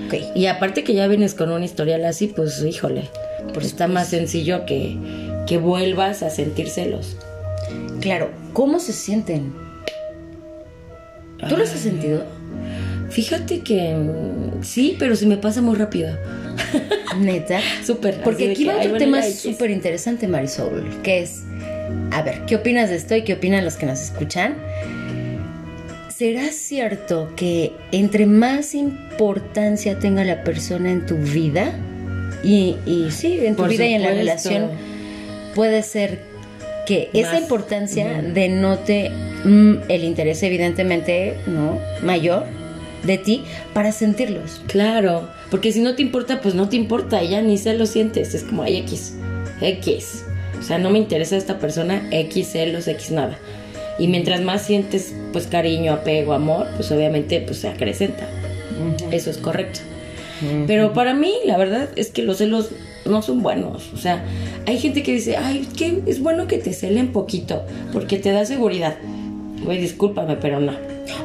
Ok. 0.07 0.15
Y 0.35 0.45
aparte 0.45 0.83
que 0.83 0.93
ya 0.93 1.07
vienes 1.07 1.33
con 1.33 1.51
un 1.51 1.63
historial 1.63 2.05
así, 2.05 2.27
pues 2.27 2.63
híjole, 2.63 3.09
pues 3.53 3.65
está 3.65 3.87
más 3.87 4.09
sencillo 4.09 4.65
que, 4.65 4.97
que 5.47 5.57
vuelvas 5.57 6.23
a 6.23 6.29
sentir 6.29 6.69
celos. 6.69 7.17
Claro, 7.99 8.29
¿cómo 8.53 8.79
se 8.79 8.93
sienten? 8.93 9.53
¿Tú 11.49 11.57
los 11.57 11.71
has 11.73 11.79
sentido? 11.79 12.23
Fíjate 13.09 13.59
que 13.59 13.95
sí, 14.61 14.95
pero 14.99 15.15
se 15.15 15.25
me 15.25 15.37
pasa 15.37 15.61
muy 15.61 15.75
rápido. 15.75 16.17
Neta. 17.19 17.59
Súper. 17.85 18.21
Porque 18.23 18.51
aquí 18.51 18.65
va 18.65 18.77
otro 18.77 18.97
tema 18.97 19.21
súper 19.23 19.69
interesante, 19.71 20.27
Marisol, 20.27 21.01
que 21.03 21.21
es, 21.21 21.43
a 22.11 22.21
ver, 22.21 22.41
¿qué 22.45 22.55
opinas 22.55 22.89
de 22.89 22.95
esto 22.95 23.15
y 23.15 23.23
qué 23.23 23.33
opinan 23.33 23.63
los 23.63 23.75
que 23.75 23.85
nos 23.85 24.01
escuchan? 24.01 24.55
¿será 26.17 26.49
cierto 26.51 27.33
que 27.35 27.73
entre 27.91 28.25
más 28.25 28.73
importancia 28.73 29.99
tenga 29.99 30.23
la 30.23 30.43
persona 30.43 30.91
en 30.91 31.05
tu 31.05 31.17
vida, 31.17 31.73
y, 32.41 32.77
y 32.85 33.07
sí, 33.11 33.45
en 33.45 33.55
tu 33.55 33.65
vida 33.65 33.85
y 33.85 33.93
en 33.95 34.01
la 34.01 34.11
relación, 34.11 34.69
puede 35.55 35.83
ser 35.83 36.19
que 36.85 37.09
esa 37.13 37.37
importancia 37.37 38.21
denote 38.21 39.09
mm, 39.43 39.73
el 39.89 40.03
interés 40.03 40.41
evidentemente, 40.43 41.35
¿no? 41.47 41.79
Mayor 42.03 42.45
de 43.05 43.17
ti 43.17 43.43
para 43.73 43.91
sentirlos. 43.91 44.61
Claro, 44.67 45.29
porque 45.51 45.71
si 45.71 45.81
no 45.81 45.95
te 45.95 46.01
importa, 46.01 46.41
pues 46.41 46.55
no 46.55 46.69
te 46.69 46.75
importa, 46.75 47.23
ya 47.23 47.41
ni 47.41 47.57
se 47.57 47.73
lo 47.75 47.85
sientes, 47.85 48.33
es 48.33 48.43
como, 48.43 48.63
ay, 48.63 48.77
X, 48.77 49.15
X. 49.61 50.25
O 50.59 50.63
sea, 50.63 50.77
no 50.77 50.89
me 50.89 50.97
interesa 50.97 51.37
esta 51.37 51.59
persona, 51.59 52.07
X 52.11 52.51
celos, 52.51 52.87
X 52.87 53.11
nada. 53.11 53.37
Y 53.99 54.07
mientras 54.07 54.41
más 54.41 54.65
sientes, 54.65 55.13
pues 55.31 55.47
cariño, 55.47 55.93
apego, 55.93 56.33
amor, 56.33 56.67
pues 56.75 56.91
obviamente, 56.91 57.39
pues 57.41 57.59
se 57.59 57.69
acrecenta. 57.69 58.27
Eso 59.11 59.29
es 59.29 59.37
correcto. 59.37 59.79
Pero 60.67 60.93
para 60.93 61.13
mí, 61.13 61.33
la 61.45 61.57
verdad 61.57 61.89
es 61.95 62.09
que 62.09 62.21
los 62.21 62.37
celos 62.37 62.69
no 63.05 63.21
son 63.21 63.41
buenos. 63.41 63.93
O 63.93 63.97
sea, 63.97 64.25
hay 64.65 64.79
gente 64.79 65.01
que 65.01 65.13
dice, 65.13 65.37
ay, 65.37 65.67
que 65.77 66.01
es 66.07 66.19
bueno 66.19 66.47
que 66.47 66.57
te 66.57 66.73
celen 66.73 67.13
poquito, 67.13 67.63
porque 67.93 68.17
te 68.17 68.31
da 68.31 68.45
seguridad. 68.45 68.97
Güey, 69.65 69.79
discúlpame, 69.79 70.35
pero 70.37 70.59
no. 70.59 70.73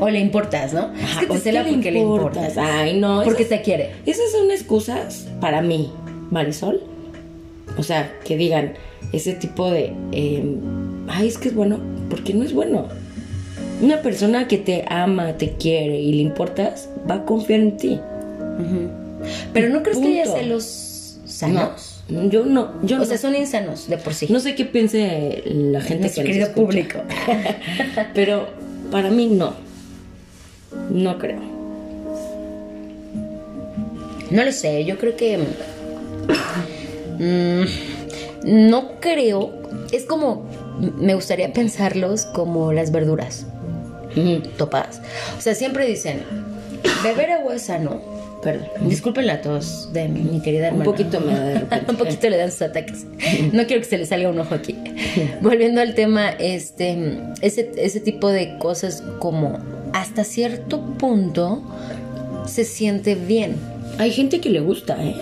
O 0.00 0.08
le 0.08 0.18
importas, 0.20 0.72
¿no? 0.72 0.92
es 0.94 1.02
Ajá, 1.04 1.20
que 1.20 1.26
te 1.26 1.38
cela 1.38 1.64
porque 1.68 1.90
le 1.90 1.98
importas. 2.00 2.56
Ay, 2.58 2.98
no. 2.98 3.22
Porque 3.24 3.42
esas- 3.44 3.58
te 3.58 3.62
quiere. 3.64 3.90
Esas 4.06 4.32
son 4.32 4.50
excusas 4.50 5.28
para 5.40 5.62
mí, 5.62 5.90
Marisol. 6.30 6.82
O 7.78 7.82
sea, 7.82 8.12
que 8.24 8.36
digan 8.36 8.74
ese 9.12 9.32
tipo 9.34 9.70
de... 9.70 9.92
eh, 10.12 10.56
Ay, 11.08 11.28
es 11.28 11.38
que 11.38 11.48
es 11.48 11.54
bueno. 11.54 11.78
Porque 12.08 12.34
no 12.34 12.44
es 12.44 12.52
bueno. 12.52 12.86
Una 13.82 14.02
persona 14.02 14.46
que 14.48 14.58
te 14.58 14.84
ama, 14.88 15.34
te 15.38 15.52
quiere 15.54 15.98
y 16.00 16.12
le 16.12 16.22
importas, 16.22 16.88
va 17.10 17.14
a 17.16 17.24
confiar 17.24 17.60
en 17.60 17.76
ti. 17.76 17.98
Pero 19.52 19.68
¿no 19.70 19.82
crees 19.82 19.98
que 19.98 20.06
haya 20.08 20.24
Punto. 20.24 20.38
celos 20.38 21.18
sanos? 21.26 21.62
No, 21.62 21.99
yo 22.28 22.44
no. 22.44 22.72
Yo 22.82 22.96
O 22.96 22.98
no. 23.00 23.04
sea, 23.04 23.18
son 23.18 23.34
insanos 23.36 23.88
de 23.88 23.96
por 23.98 24.14
sí. 24.14 24.26
No 24.30 24.40
sé 24.40 24.54
qué 24.54 24.64
piense 24.64 25.42
la 25.46 25.80
gente 25.80 26.02
Nuestro 26.02 26.24
que 26.24 26.28
nos 26.28 26.36
querido 26.36 26.46
escucha. 26.46 26.66
público. 26.66 26.98
Pero 28.14 28.48
para 28.90 29.10
mí 29.10 29.26
no. 29.26 29.54
No 30.90 31.18
creo. 31.18 31.40
No 34.30 34.44
lo 34.44 34.52
sé, 34.52 34.84
yo 34.84 34.96
creo 34.98 35.16
que... 35.16 35.38
mm, 37.18 37.64
no 38.68 39.00
creo... 39.00 39.52
Es 39.92 40.04
como... 40.04 40.48
Me 40.98 41.14
gustaría 41.14 41.52
pensarlos 41.52 42.26
como 42.26 42.72
las 42.72 42.92
verduras. 42.92 43.46
¿Topas? 44.56 45.00
O 45.36 45.40
sea, 45.40 45.54
siempre 45.54 45.86
dicen... 45.86 46.22
Beber 47.02 47.30
agua 47.32 47.56
es 47.56 47.62
sano. 47.62 48.00
Perdón. 48.42 48.68
Disculpen 48.88 49.26
la 49.26 49.42
tos 49.42 49.92
de 49.92 50.08
mi, 50.08 50.20
mi 50.22 50.40
querida 50.40 50.68
Un 50.68 50.80
hermana. 50.80 50.84
poquito 50.84 51.20
me 51.20 51.32
da 51.34 51.44
de 51.44 51.58
repente. 51.60 51.86
un 51.90 51.96
poquito 51.96 52.28
le 52.30 52.36
dan 52.38 52.50
sus 52.50 52.62
ataques. 52.62 53.04
No 53.52 53.66
quiero 53.66 53.82
que 53.82 53.88
se 53.88 53.98
le 53.98 54.06
salga 54.06 54.30
un 54.30 54.38
ojo 54.38 54.54
aquí. 54.54 54.76
Volviendo 55.42 55.80
al 55.80 55.94
tema, 55.94 56.30
este, 56.30 57.18
ese, 57.42 57.70
ese 57.76 58.00
tipo 58.00 58.28
de 58.30 58.56
cosas 58.58 59.02
como 59.18 59.58
hasta 59.92 60.24
cierto 60.24 60.80
punto 60.98 61.62
se 62.46 62.64
siente 62.64 63.14
bien. 63.14 63.56
Hay 63.98 64.10
gente 64.12 64.40
que 64.40 64.48
le 64.48 64.60
gusta, 64.60 64.96
¿eh? 65.04 65.16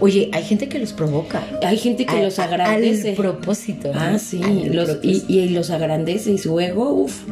Oye, 0.00 0.30
hay 0.32 0.44
gente 0.44 0.68
que 0.68 0.78
los 0.78 0.92
provoca. 0.92 1.42
Hay 1.62 1.76
gente 1.78 2.06
que 2.06 2.16
Al- 2.16 2.22
los 2.24 2.38
agradece. 2.38 3.10
Al 3.10 3.14
propósito. 3.16 3.92
¿no? 3.92 3.98
Ah, 4.00 4.18
sí, 4.18 4.38
los, 4.70 4.88
y, 4.88 4.92
propósito. 4.92 5.32
y 5.32 5.48
los 5.50 5.70
agradece 5.70 6.32
y 6.32 6.38
su 6.38 6.58
ego, 6.60 6.92
uff. 6.92 7.22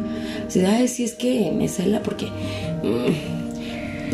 Se 0.48 0.88
sí, 0.88 1.04
es 1.04 1.14
que 1.14 1.52
me 1.52 1.68
cela 1.68 2.02
porque. 2.02 2.26
mm, 2.26 3.43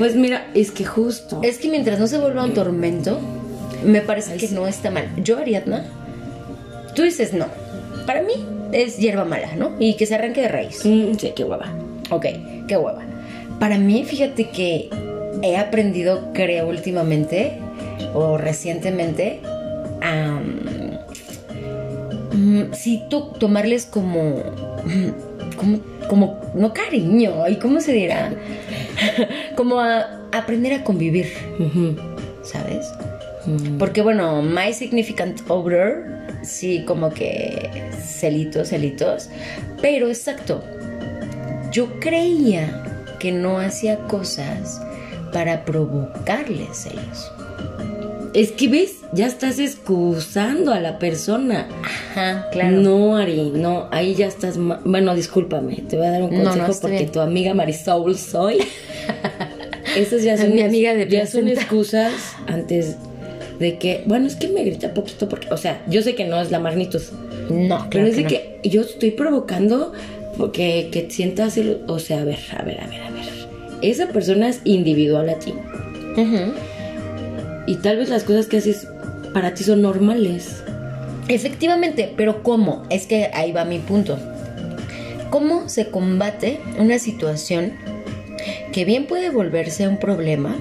Pues 0.00 0.16
mira, 0.16 0.46
es 0.54 0.70
que 0.70 0.84
justo. 0.86 1.40
Es 1.42 1.58
que 1.58 1.68
mientras 1.68 1.98
no 1.98 2.06
se 2.06 2.18
vuelva 2.18 2.42
un 2.44 2.54
tormento, 2.54 3.20
me 3.84 4.00
parece 4.00 4.32
Ay, 4.32 4.38
que 4.38 4.46
sí. 4.48 4.54
no 4.54 4.66
está 4.66 4.90
mal. 4.90 5.08
Yo, 5.22 5.36
Ariadna, 5.38 5.84
tú 6.94 7.02
dices 7.02 7.34
no. 7.34 7.46
Para 8.06 8.22
mí 8.22 8.32
es 8.72 8.96
hierba 8.96 9.24
mala, 9.26 9.54
¿no? 9.56 9.72
Y 9.78 9.94
que 9.96 10.06
se 10.06 10.14
arranque 10.14 10.40
de 10.40 10.48
raíz. 10.48 10.80
Mm, 10.86 11.16
sí, 11.18 11.32
qué 11.36 11.44
hueva. 11.44 11.66
Ok, 12.10 12.24
qué 12.66 12.76
hueva. 12.78 13.02
Para 13.58 13.76
mí, 13.76 14.04
fíjate 14.06 14.48
que 14.48 14.88
he 15.42 15.56
aprendido, 15.58 16.30
creo, 16.32 16.66
últimamente 16.68 17.58
o 18.14 18.38
recientemente, 18.38 19.40
a. 20.00 20.40
mm, 22.32 22.72
sí, 22.72 23.02
to- 23.10 23.32
tomarles 23.38 23.84
como. 23.84 24.36
mm, 24.84 25.56
como. 25.58 25.78
como. 26.08 26.40
no 26.54 26.72
cariño, 26.72 27.46
¿y 27.48 27.56
cómo 27.56 27.80
se 27.80 27.92
dirá? 27.92 28.32
como 29.56 29.80
a 29.80 30.20
aprender 30.32 30.72
a 30.74 30.84
convivir. 30.84 31.26
¿sabes? 32.42 32.86
Mm. 33.46 33.78
Porque 33.78 34.02
bueno, 34.02 34.42
My 34.42 34.72
Significant 34.72 35.40
Other, 35.48 36.04
sí, 36.42 36.84
como 36.86 37.10
que 37.10 37.68
celitos, 38.02 38.68
celitos. 38.68 39.28
Pero 39.80 40.08
exacto, 40.08 40.62
yo 41.72 41.88
creía 42.00 42.82
que 43.18 43.32
no 43.32 43.58
hacía 43.58 43.98
cosas 44.08 44.80
para 45.32 45.64
provocarle 45.64 46.66
celos. 46.72 47.30
Es 48.32 48.52
que 48.52 48.68
ves, 48.68 48.98
ya 49.12 49.26
estás 49.26 49.58
excusando 49.58 50.72
a 50.72 50.78
la 50.80 50.98
persona. 51.00 51.66
Ajá, 51.82 52.48
claro. 52.52 52.76
No, 52.76 53.16
Ari, 53.16 53.50
no, 53.54 53.88
ahí 53.90 54.14
ya 54.14 54.26
estás. 54.26 54.56
Bueno, 54.56 55.14
discúlpame, 55.16 55.76
te 55.88 55.96
voy 55.96 56.06
a 56.06 56.10
dar 56.12 56.22
un 56.22 56.30
No, 56.30 56.38
no, 56.44 56.50
consejo 56.50 56.80
porque 56.82 56.98
bien. 56.98 57.12
tu 57.12 57.20
amiga 57.20 57.54
Marisol 57.54 58.16
soy. 58.16 58.58
Esas 59.96 60.22
ya 60.22 60.36
son, 60.36 60.54
Mi 60.54 60.62
amiga 60.62 60.94
de 60.94 61.08
ya 61.08 61.26
son 61.26 61.48
excusas 61.48 62.12
antes 62.46 62.96
de 63.58 63.76
que, 63.78 64.02
bueno, 64.06 64.26
es 64.26 64.36
que 64.36 64.48
me 64.48 64.62
grita 64.64 64.94
poquito 64.94 65.28
porque, 65.28 65.48
o 65.52 65.56
sea, 65.56 65.82
yo 65.88 66.00
sé 66.02 66.14
que 66.14 66.24
no 66.24 66.40
es 66.40 66.50
la 66.50 66.58
magnitud, 66.60 67.02
No, 67.50 67.78
pero 67.78 67.90
claro 67.90 68.06
es 68.06 68.16
de 68.16 68.22
no. 68.22 68.28
que 68.28 68.60
yo 68.64 68.80
estoy 68.82 69.10
provocando 69.10 69.92
porque 70.38 70.88
que 70.92 71.10
sientas, 71.10 71.56
el- 71.58 71.82
o 71.86 71.98
sea, 71.98 72.20
a 72.22 72.24
ver, 72.24 72.38
a 72.56 72.62
ver, 72.62 72.80
a 72.80 72.86
ver, 72.86 73.00
a 73.02 73.10
ver. 73.10 73.24
Esa 73.82 74.06
persona 74.08 74.48
es 74.48 74.60
individual 74.64 75.28
a 75.28 75.34
ti 75.38 75.52
y 77.66 77.76
tal 77.76 77.98
vez 77.98 78.08
las 78.08 78.24
cosas 78.24 78.46
que 78.46 78.58
haces 78.58 78.86
para 79.34 79.54
ti 79.54 79.64
son 79.64 79.82
normales. 79.82 80.62
Efectivamente, 81.28 82.12
pero 82.16 82.42
¿cómo? 82.42 82.82
Es 82.90 83.06
que 83.06 83.30
ahí 83.32 83.52
va 83.52 83.64
mi 83.64 83.78
punto. 83.78 84.18
¿Cómo 85.30 85.68
se 85.68 85.86
combate 85.90 86.58
una 86.78 86.98
situación 86.98 87.72
que 88.72 88.84
bien 88.84 89.06
puede 89.06 89.30
volverse 89.30 89.86
un 89.88 89.98
problema 89.98 90.56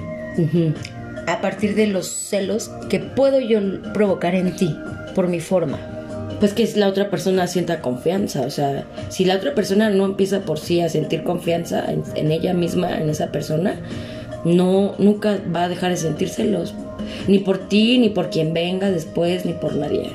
a 1.26 1.40
partir 1.40 1.74
de 1.74 1.86
los 1.86 2.08
celos 2.08 2.70
que 2.88 2.98
puedo 2.98 3.40
yo 3.40 3.60
provocar 3.92 4.34
en 4.34 4.56
ti 4.56 4.76
por 5.14 5.28
mi 5.28 5.40
forma? 5.40 5.78
Pues 6.38 6.54
que 6.54 6.66
la 6.76 6.88
otra 6.88 7.10
persona 7.10 7.46
sienta 7.46 7.82
confianza, 7.82 8.40
o 8.42 8.50
sea, 8.50 8.84
si 9.10 9.26
la 9.26 9.36
otra 9.36 9.54
persona 9.54 9.90
no 9.90 10.06
empieza 10.06 10.40
por 10.40 10.58
sí 10.58 10.80
a 10.80 10.88
sentir 10.88 11.22
confianza 11.22 11.84
en, 11.90 12.02
en 12.14 12.32
ella 12.32 12.54
misma, 12.54 12.98
en 12.98 13.10
esa 13.10 13.30
persona, 13.30 13.74
no, 14.44 14.94
nunca 14.98 15.38
va 15.54 15.64
a 15.64 15.68
dejar 15.68 15.90
de 15.90 15.98
sentir 15.98 16.30
celos, 16.30 16.74
ni 17.28 17.40
por 17.40 17.68
ti, 17.68 17.98
ni 17.98 18.08
por 18.08 18.30
quien 18.30 18.54
venga 18.54 18.90
después, 18.90 19.44
ni 19.44 19.52
por 19.52 19.74
nadie. 19.76 20.10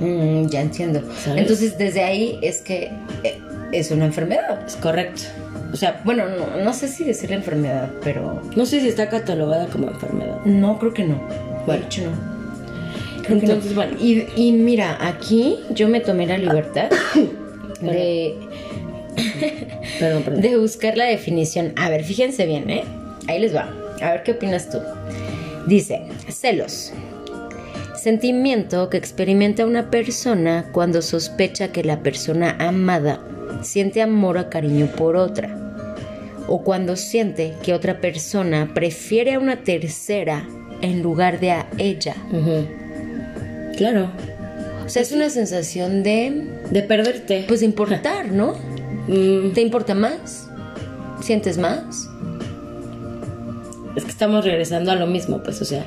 Mm, 0.00 0.48
ya 0.48 0.60
entiendo. 0.60 1.00
¿Sabes? 1.24 1.40
Entonces, 1.40 1.78
desde 1.78 2.02
ahí 2.02 2.38
es 2.42 2.60
que 2.60 2.90
eh, 3.22 3.38
es 3.72 3.90
una 3.90 4.06
enfermedad. 4.06 4.66
Es 4.66 4.76
correcto. 4.76 5.22
O 5.72 5.76
sea, 5.76 6.00
Bueno, 6.04 6.24
no, 6.28 6.62
no 6.62 6.72
sé 6.74 6.88
si 6.88 7.04
decirle 7.04 7.36
enfermedad, 7.36 7.90
pero 8.02 8.42
no 8.54 8.66
sé 8.66 8.80
si 8.80 8.88
está 8.88 9.08
catalogada 9.08 9.66
como 9.68 9.88
enfermedad. 9.88 10.38
no 10.44 10.78
creo 10.78 10.92
que 10.92 11.04
no. 11.04 11.20
Bueno. 11.66 11.80
De 11.80 11.86
hecho, 11.86 12.02
no. 12.02 13.22
Creo 13.22 13.38
que 13.38 13.46
Entonces, 13.46 13.70
no. 13.70 13.76
bueno. 13.76 13.96
Y, 14.00 14.26
y 14.36 14.52
mira, 14.52 14.98
aquí 15.00 15.58
yo 15.70 15.88
me 15.88 16.00
tomé 16.00 16.26
la 16.26 16.36
libertad 16.38 16.90
de, 17.80 18.36
Perdón, 19.98 20.22
perdón. 20.24 20.40
de 20.42 20.56
buscar 20.58 20.96
la 20.96 21.04
definición. 21.06 21.72
A 21.76 21.88
ver, 21.88 22.04
fíjense 22.04 22.46
bien, 22.46 22.68
¿eh? 22.70 22.84
Ahí 23.28 23.38
les 23.40 23.54
va. 23.54 23.72
A 24.02 24.10
ver 24.12 24.22
qué 24.24 24.32
opinas 24.32 24.68
tú. 24.70 24.78
Dice, 25.66 26.02
celos. 26.28 26.92
Sentimiento 27.96 28.90
que 28.90 28.96
experimenta 28.96 29.64
una 29.64 29.88
persona 29.90 30.66
cuando 30.72 31.02
sospecha 31.02 31.68
que 31.70 31.84
la 31.84 32.00
persona 32.02 32.56
amada 32.58 33.20
siente 33.62 34.02
amor 34.02 34.38
o 34.38 34.50
cariño 34.50 34.86
por 34.96 35.14
otra. 35.14 35.56
O 36.48 36.62
cuando 36.62 36.96
siente 36.96 37.54
que 37.62 37.72
otra 37.74 38.00
persona 38.00 38.70
prefiere 38.74 39.34
a 39.34 39.38
una 39.38 39.62
tercera 39.64 40.46
en 40.80 41.02
lugar 41.02 41.38
de 41.40 41.52
a 41.52 41.66
ella. 41.78 42.14
Claro, 43.76 44.10
O 44.84 44.88
sea, 44.88 45.02
es 45.02 45.12
una 45.12 45.30
sensación 45.30 46.02
de, 46.02 46.44
de 46.70 46.82
perderte. 46.82 47.44
pues, 47.48 47.60
de 47.60 47.66
importar, 47.66 48.26
¿no? 48.32 48.54
Mm, 49.08 49.50
¿Te 49.52 49.60
importa 49.60 49.96
más? 49.96 50.48
¿Sientes 51.20 51.58
más? 51.58 52.08
es 53.96 54.04
que 54.04 54.10
estamos 54.10 54.44
regresando 54.44 54.92
a 54.92 54.94
lo 54.94 55.08
mismo, 55.08 55.42
pues, 55.42 55.60
o 55.60 55.64
sea, 55.64 55.84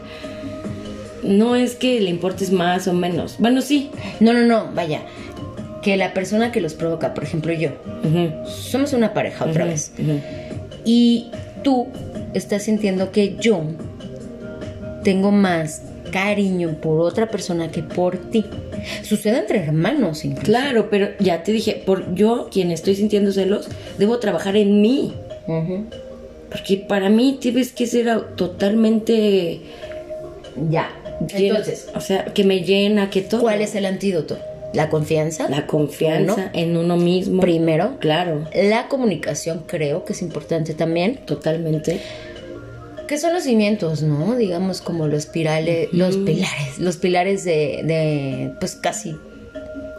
no 1.23 1.55
es 1.55 1.75
que 1.75 2.01
le 2.01 2.09
importes 2.09 2.51
más 2.51 2.89
o 2.89 2.93
menos. 2.93 3.37
Bueno, 3.39 3.61
sí, 3.61 3.89
No, 4.19 4.33
no, 4.33 4.41
no, 4.41 4.69
vaya. 4.75 5.01
que 5.81 5.95
la 5.95 6.13
persona 6.13 6.51
que 6.51 6.59
los 6.59 6.73
provoca, 6.73 7.13
por 7.13 7.23
ejemplo 7.23 7.53
yo, 7.53 7.69
somos 8.45 8.91
una 8.91 9.13
pareja 9.13 9.45
otra 9.45 9.63
vez, 9.63 9.93
ujú. 9.97 10.19
Y 10.85 11.27
tú 11.63 11.87
estás 12.33 12.63
sintiendo 12.63 13.11
que 13.11 13.35
yo 13.39 13.61
tengo 15.03 15.31
más 15.31 15.81
cariño 16.11 16.77
por 16.81 17.01
otra 17.01 17.27
persona 17.29 17.69
que 17.71 17.83
por 17.83 18.17
ti. 18.31 18.45
Sucede 19.03 19.39
entre 19.39 19.59
hermanos 19.59 20.23
incluso. 20.23 20.45
Claro, 20.45 20.89
pero 20.89 21.09
ya 21.19 21.43
te 21.43 21.51
dije, 21.51 21.81
por 21.85 22.13
yo, 22.15 22.49
quien 22.51 22.71
estoy 22.71 22.95
sintiendo 22.95 23.31
celos, 23.31 23.67
debo 23.97 24.19
trabajar 24.19 24.55
en 24.55 24.81
mí. 24.81 25.13
Porque 26.49 26.77
para 26.77 27.09
mí 27.09 27.37
tienes 27.41 27.71
que 27.73 27.85
ser 27.87 28.35
totalmente... 28.35 29.61
Ya. 30.69 30.89
lleno- 31.35 31.57
Entonces, 31.57 31.89
o 31.93 31.99
sea, 31.99 32.25
que 32.25 32.43
me 32.45 32.61
llena, 32.61 33.09
que 33.09 33.21
todo. 33.21 33.41
¿cuál 33.41 33.61
es 33.61 33.75
el 33.75 33.85
antídoto? 33.85 34.37
La 34.75 34.89
confianza. 34.89 35.49
La 35.49 35.65
confianza 35.67 36.33
Uno. 36.35 36.49
en 36.53 36.77
uno 36.77 36.97
mismo. 36.97 37.41
Primero. 37.41 37.97
Claro, 37.99 38.45
La 38.53 38.87
comunicación 38.87 39.63
creo 39.65 40.05
que 40.05 40.13
es 40.13 40.21
importante 40.21 40.73
también. 40.73 41.19
totalmente. 41.25 41.99
¿Qué 43.07 43.17
son 43.19 43.33
los 43.33 43.43
cimientos, 43.43 44.01
no? 44.01 44.35
Digamos 44.35 44.81
como 44.81 45.07
los 45.07 45.27
pirales, 45.27 45.89
los 45.91 46.17
pilares, 46.17 46.79
los 46.79 46.97
pilares 46.97 47.43
de, 47.43 47.81
de, 47.83 48.51
pues 48.59 48.75
casi 48.75 49.15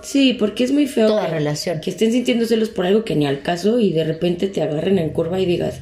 Sí, 0.02 0.34
porque 0.38 0.62
es 0.64 0.70
muy 0.72 0.86
feo 0.86 1.08
toda 1.08 1.26
que, 1.26 1.32
relación. 1.32 1.80
que 1.80 1.90
estén 1.90 2.12
sintiendo 2.12 2.46
celos 2.46 2.68
por 2.68 2.86
algo 2.86 3.04
que 3.04 3.16
ni 3.16 3.26
al 3.26 3.42
caso 3.42 3.80
y 3.80 3.92
de 3.92 4.04
repente 4.04 4.46
te 4.46 4.62
agarren 4.62 4.98
en 4.98 5.10
curva 5.10 5.40
y 5.40 5.46
digas, 5.46 5.80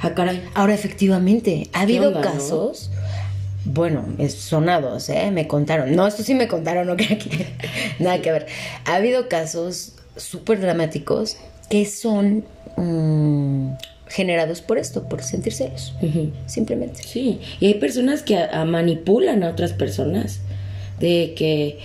ah, 0.00 0.14
caray. 0.14 0.40
Ahora, 0.54 0.72
efectivamente, 0.72 1.68
ha 1.74 1.82
habido 1.82 2.08
onda, 2.08 2.22
no? 2.22 2.72
Bueno, 3.66 4.04
sonados, 4.28 5.08
¿eh? 5.10 5.30
Me 5.30 5.46
contaron. 5.46 5.94
No, 5.94 6.06
esto 6.06 6.22
sí 6.22 6.34
me 6.34 6.48
contaron, 6.48 6.86
no 6.86 6.96
creo 6.96 7.18
que 7.18 7.46
nada 7.98 8.20
que 8.22 8.32
ver. 8.32 8.46
Ha 8.84 8.94
habido 8.96 9.28
casos 9.28 9.92
súper 10.16 10.60
dramáticos 10.60 11.36
que 11.68 11.84
son 11.84 12.44
mm, 12.76 13.72
generados 14.08 14.62
por 14.62 14.78
esto, 14.78 15.08
por 15.08 15.22
sentir 15.22 15.52
celos, 15.52 15.94
simplemente. 16.46 17.02
Sí, 17.02 17.40
y 17.60 17.66
hay 17.66 17.74
personas 17.74 18.22
que 18.22 18.36
a- 18.36 18.60
a 18.62 18.64
manipulan 18.64 19.42
a 19.42 19.50
otras 19.50 19.72
personas. 19.72 20.40
De 21.00 21.34
que 21.36 21.78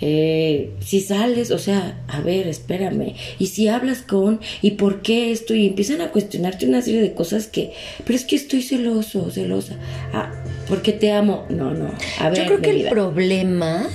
eh, 0.00 0.70
si 0.80 1.00
sales, 1.02 1.50
o 1.50 1.58
sea, 1.58 2.02
a 2.08 2.20
ver, 2.22 2.48
espérame. 2.48 3.14
Y 3.38 3.46
si 3.48 3.68
hablas 3.68 4.00
con, 4.02 4.40
¿y 4.62 4.72
por 4.72 5.02
qué 5.02 5.30
esto? 5.32 5.54
Y 5.54 5.66
empiezan 5.66 6.00
a 6.00 6.10
cuestionarte 6.10 6.66
una 6.66 6.80
serie 6.80 7.02
de 7.02 7.12
cosas 7.12 7.46
que, 7.46 7.72
pero 8.04 8.16
es 8.16 8.24
que 8.24 8.36
estoy 8.36 8.62
celoso, 8.62 9.30
celosa. 9.30 9.76
Ah, 10.14 10.32
porque 10.68 10.92
te 10.92 11.12
amo. 11.12 11.44
No, 11.48 11.72
no. 11.72 11.90
A 12.20 12.28
ver, 12.30 12.38
Yo 12.38 12.46
creo 12.46 12.60
que 12.60 12.70
el 12.70 12.76
vida. 12.78 12.90
problema, 12.90 13.86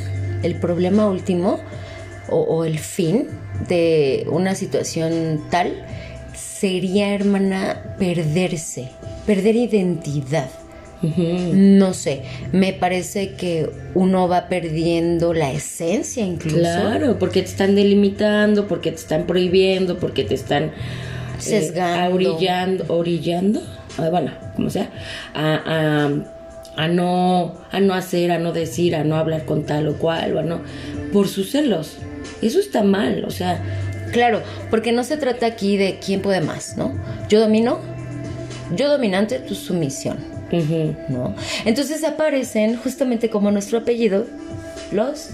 el 0.43 0.55
problema 0.55 1.07
último 1.07 1.59
o, 2.29 2.38
o 2.39 2.65
el 2.65 2.79
fin 2.79 3.27
de 3.67 4.25
una 4.31 4.55
situación 4.55 5.43
tal 5.49 5.73
sería, 6.35 7.13
hermana, 7.13 7.95
perderse, 7.97 8.89
perder 9.25 9.55
identidad. 9.55 10.49
No 11.01 11.93
sé, 11.93 12.23
me 12.51 12.73
parece 12.73 13.31
que 13.35 13.69
uno 13.93 14.27
va 14.27 14.49
perdiendo 14.49 15.33
la 15.33 15.49
esencia 15.53 16.25
incluso. 16.25 16.57
Claro, 16.57 17.17
porque 17.17 17.41
te 17.41 17.47
están 17.47 17.73
delimitando, 17.75 18.67
porque 18.67 18.91
te 18.91 18.97
están 18.97 19.25
prohibiendo, 19.25 19.97
porque 19.97 20.25
te 20.25 20.33
están 20.35 20.63
eh, 20.65 20.71
Sesgando. 21.39 22.15
orillando, 22.15 22.85
orillando, 22.89 23.61
ah, 23.97 24.09
bueno, 24.09 24.31
como 24.57 24.69
sea, 24.69 24.89
a, 25.33 25.61
a, 25.65 26.09
a 26.79 26.88
no, 26.88 27.55
a 27.71 27.79
no 27.79 27.93
hacer, 27.93 28.31
a 28.31 28.39
no 28.39 28.53
decir, 28.53 28.95
a 28.95 29.03
no 29.03 29.15
hablar 29.17 29.45
con 29.45 29.65
tal 29.65 29.88
o 29.88 29.95
cual, 29.95 30.36
o 30.36 30.39
a 30.39 30.43
no, 30.43 30.62
por 31.12 31.27
sus 31.27 31.51
celos. 31.51 31.98
Eso 32.41 32.59
está 32.59 32.83
mal, 32.83 33.25
o 33.25 33.31
sea, 33.31 33.62
Claro, 34.12 34.41
porque 34.69 34.91
no 34.91 35.03
se 35.03 35.17
trata 35.17 35.45
aquí 35.45 35.77
de 35.77 36.00
quién 36.03 36.21
puede 36.21 36.41
más, 36.41 36.77
¿no? 36.77 36.93
Yo 37.29 37.39
domino, 37.39 37.79
yo 38.75 38.89
dominante, 38.89 39.39
tu 39.39 39.55
sumisión. 39.55 40.17
¿no? 41.09 41.36
Entonces 41.65 42.03
aparecen, 42.03 42.75
justamente 42.77 43.29
como 43.29 43.51
nuestro 43.51 43.77
apellido, 43.77 44.25
los... 44.91 45.29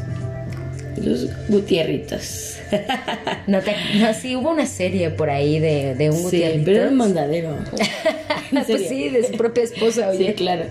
los 0.98 1.27
Gutierritos. 1.48 2.51
No, 3.48 3.60
te- 3.62 3.75
no, 4.00 4.12
sí, 4.14 4.36
hubo 4.36 4.50
una 4.50 4.66
serie 4.66 5.12
por 5.12 5.29
ahí 5.29 5.60
de, 5.60 5.94
de 5.94 6.10
un 6.10 6.18
sí, 6.18 6.24
Gutierritos. 6.24 6.66
pero 6.66 6.84
es 6.86 6.92
un 6.92 6.98
mandadero. 6.98 7.50
¿En 8.51 8.64
pues 8.66 8.88
sí, 8.90 9.10
de 9.10 9.24
su 9.27 9.34
propia 9.34 9.64
esposa, 9.64 10.12
Sí, 10.14 10.18
oye. 10.24 10.34
claro. 10.34 10.66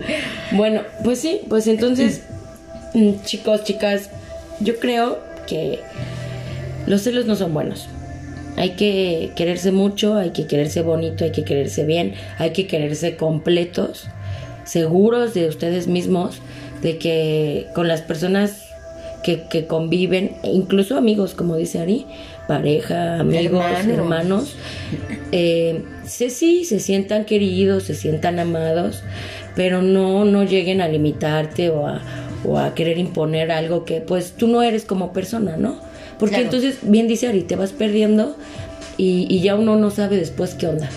Bueno, 0.51 0.81
pues 1.03 1.19
sí, 1.19 1.41
pues 1.47 1.67
entonces, 1.67 2.21
mm, 2.93 3.11
chicos, 3.23 3.63
chicas, 3.63 4.09
yo 4.59 4.77
creo 4.79 5.19
que 5.47 5.79
los 6.85 7.01
celos 7.03 7.25
no 7.25 7.35
son 7.37 7.53
buenos. 7.53 7.87
Hay 8.57 8.71
que 8.71 9.31
quererse 9.35 9.71
mucho, 9.71 10.15
hay 10.15 10.31
que 10.31 10.47
quererse 10.47 10.81
bonito, 10.81 11.23
hay 11.23 11.31
que 11.31 11.43
quererse 11.43 11.85
bien, 11.85 12.13
hay 12.37 12.51
que 12.51 12.67
quererse 12.67 13.15
completos, 13.15 14.07
seguros 14.65 15.33
de 15.33 15.47
ustedes 15.47 15.87
mismos, 15.87 16.37
de 16.81 16.97
que 16.97 17.67
con 17.73 17.87
las 17.87 18.01
personas 18.01 18.64
que, 19.25 19.41
que 19.49 19.65
conviven, 19.65 20.33
e 20.43 20.51
incluso 20.51 20.95
amigos, 20.95 21.33
como 21.33 21.57
dice 21.57 21.79
Ari, 21.79 22.05
pareja, 22.47 23.19
amigos, 23.19 23.63
Hermanos. 23.65 23.87
hermanos, 23.97 24.55
eh, 25.31 25.83
se, 26.05 26.29
sí, 26.29 26.63
se 26.63 26.79
sientan 26.79 27.25
queridos, 27.25 27.83
se 27.85 27.95
sientan 27.95 28.37
amados, 28.37 29.01
pero 29.55 29.81
no, 29.81 30.25
no 30.25 30.43
lleguen 30.43 30.79
a 30.79 30.87
limitarte 30.87 31.71
o 31.71 31.87
a, 31.87 32.01
o 32.45 32.59
a 32.59 32.75
querer 32.75 32.99
imponer 32.99 33.51
algo 33.51 33.83
que 33.83 33.99
pues 33.99 34.33
tú 34.33 34.45
no 34.47 34.61
eres 34.61 34.85
como 34.85 35.11
persona, 35.11 35.57
¿no? 35.57 35.79
Porque 36.19 36.35
Claro. 36.35 36.45
entonces, 36.45 36.77
bien 36.83 37.07
dice 37.07 37.27
Ari, 37.27 37.41
te 37.41 37.55
vas 37.55 37.71
perdiendo 37.71 38.35
y, 38.97 39.25
y 39.27 39.41
ya 39.41 39.55
uno 39.55 39.75
no 39.75 39.89
sabe 39.89 40.17
después 40.17 40.53
qué 40.53 40.67
onda, 40.67 40.87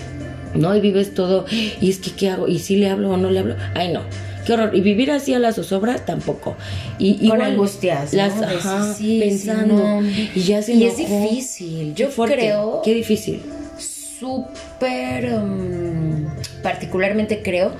¿no? 0.53 0.75
Y 0.75 0.81
vives 0.81 1.15
todo, 1.15 1.45
y 1.81 1.89
es 1.89 1.97
que 1.97 2.11
¿qué 2.11 2.29
hago? 2.29 2.47
¿Y 2.47 2.59
si 2.59 2.75
le 2.75 2.89
hablo 2.89 3.09
o 3.09 3.17
no 3.17 3.31
le 3.31 3.39
hablo? 3.39 3.55
Ay, 3.73 3.91
no. 3.91 4.01
Qué 4.49 4.53
horror. 4.53 4.75
Y 4.75 4.81
vivir 4.81 5.11
así 5.11 5.33
a 5.35 5.39
la 5.39 5.53
zozobra 5.53 6.03
tampoco. 6.05 6.55
Y 6.97 7.15
Con 7.17 7.25
igual, 7.25 7.41
angustias. 7.41 8.13
Las, 8.13 8.41
ajá, 8.41 8.93
sí, 8.93 9.19
pensando. 9.21 9.75
no. 9.77 10.01
Y 10.01 10.41
ya 10.41 10.61
se 10.63 10.73
Y 10.73 10.85
es 10.85 10.97
enojó. 10.97 11.21
difícil. 11.23 11.93
Qué 11.95 12.01
Yo 12.03 12.09
fuerte, 12.09 12.35
creo- 12.37 12.81
Qué 12.83 12.93
difícil. 12.95 13.41
Súper... 13.77 15.33
um, 15.35 16.25
particularmente 16.63 17.41
creo 17.43 17.71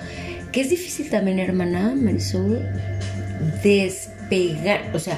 que 0.52 0.62
es 0.62 0.70
difícil 0.70 1.10
también, 1.10 1.40
hermana 1.40 1.94
Marisol, 1.96 2.60
despegar. 3.64 4.82
O 4.94 5.00
sea, 5.00 5.18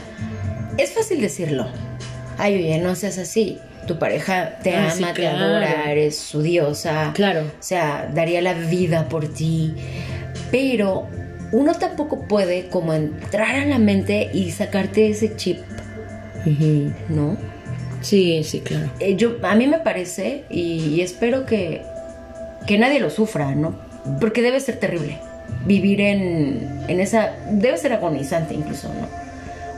es 0.78 0.92
fácil 0.94 1.22
decirlo. 1.22 1.68
Ay, 2.38 2.56
oye, 2.56 2.78
no 2.80 2.96
seas 2.96 3.18
así. 3.18 3.60
Tu 3.88 3.98
pareja 4.00 4.58
te 4.64 4.74
Ah, 4.76 4.84
ama, 4.92 4.92
sí, 4.92 5.04
te 5.16 5.28
adora, 5.28 5.92
eres 5.92 6.18
su 6.18 6.42
diosa. 6.42 7.12
Claro. 7.14 7.42
O 7.42 7.64
sea, 7.64 8.10
daría 8.14 8.42
la 8.42 8.54
vida 8.54 9.10
por 9.10 9.28
ti. 9.34 9.74
Pero 10.52 11.08
uno 11.52 11.74
tampoco 11.74 12.22
puede 12.28 12.68
como 12.70 12.94
entrar 12.94 13.56
a 13.56 13.66
la 13.66 13.78
mente 13.80 14.30
y 14.34 14.52
sacarte 14.52 15.10
ese 15.10 15.36
chip. 15.36 15.60
¿no? 17.10 17.38
Sí, 18.02 18.44
sí, 18.44 18.62
claro. 18.62 18.90
Eh, 19.00 19.16
yo, 19.16 19.38
a 19.44 19.56
mí 19.56 19.68
me 19.68 19.78
parece 19.80 20.44
y, 20.50 20.96
y 20.96 21.02
espero 21.02 21.46
que, 21.46 21.82
que 22.66 22.78
nadie 22.80 23.00
lo 23.00 23.10
sufra, 23.10 23.54
¿no? 23.54 23.76
Porque 24.20 24.42
debe 24.42 24.60
ser 24.60 24.78
terrible 24.78 25.20
vivir 25.66 26.02
en, 26.02 26.80
en 26.88 27.00
esa... 27.00 27.34
Debe 27.52 27.78
ser 27.78 27.94
agonizante 27.94 28.56
incluso, 28.56 28.88
¿no? 28.90 29.08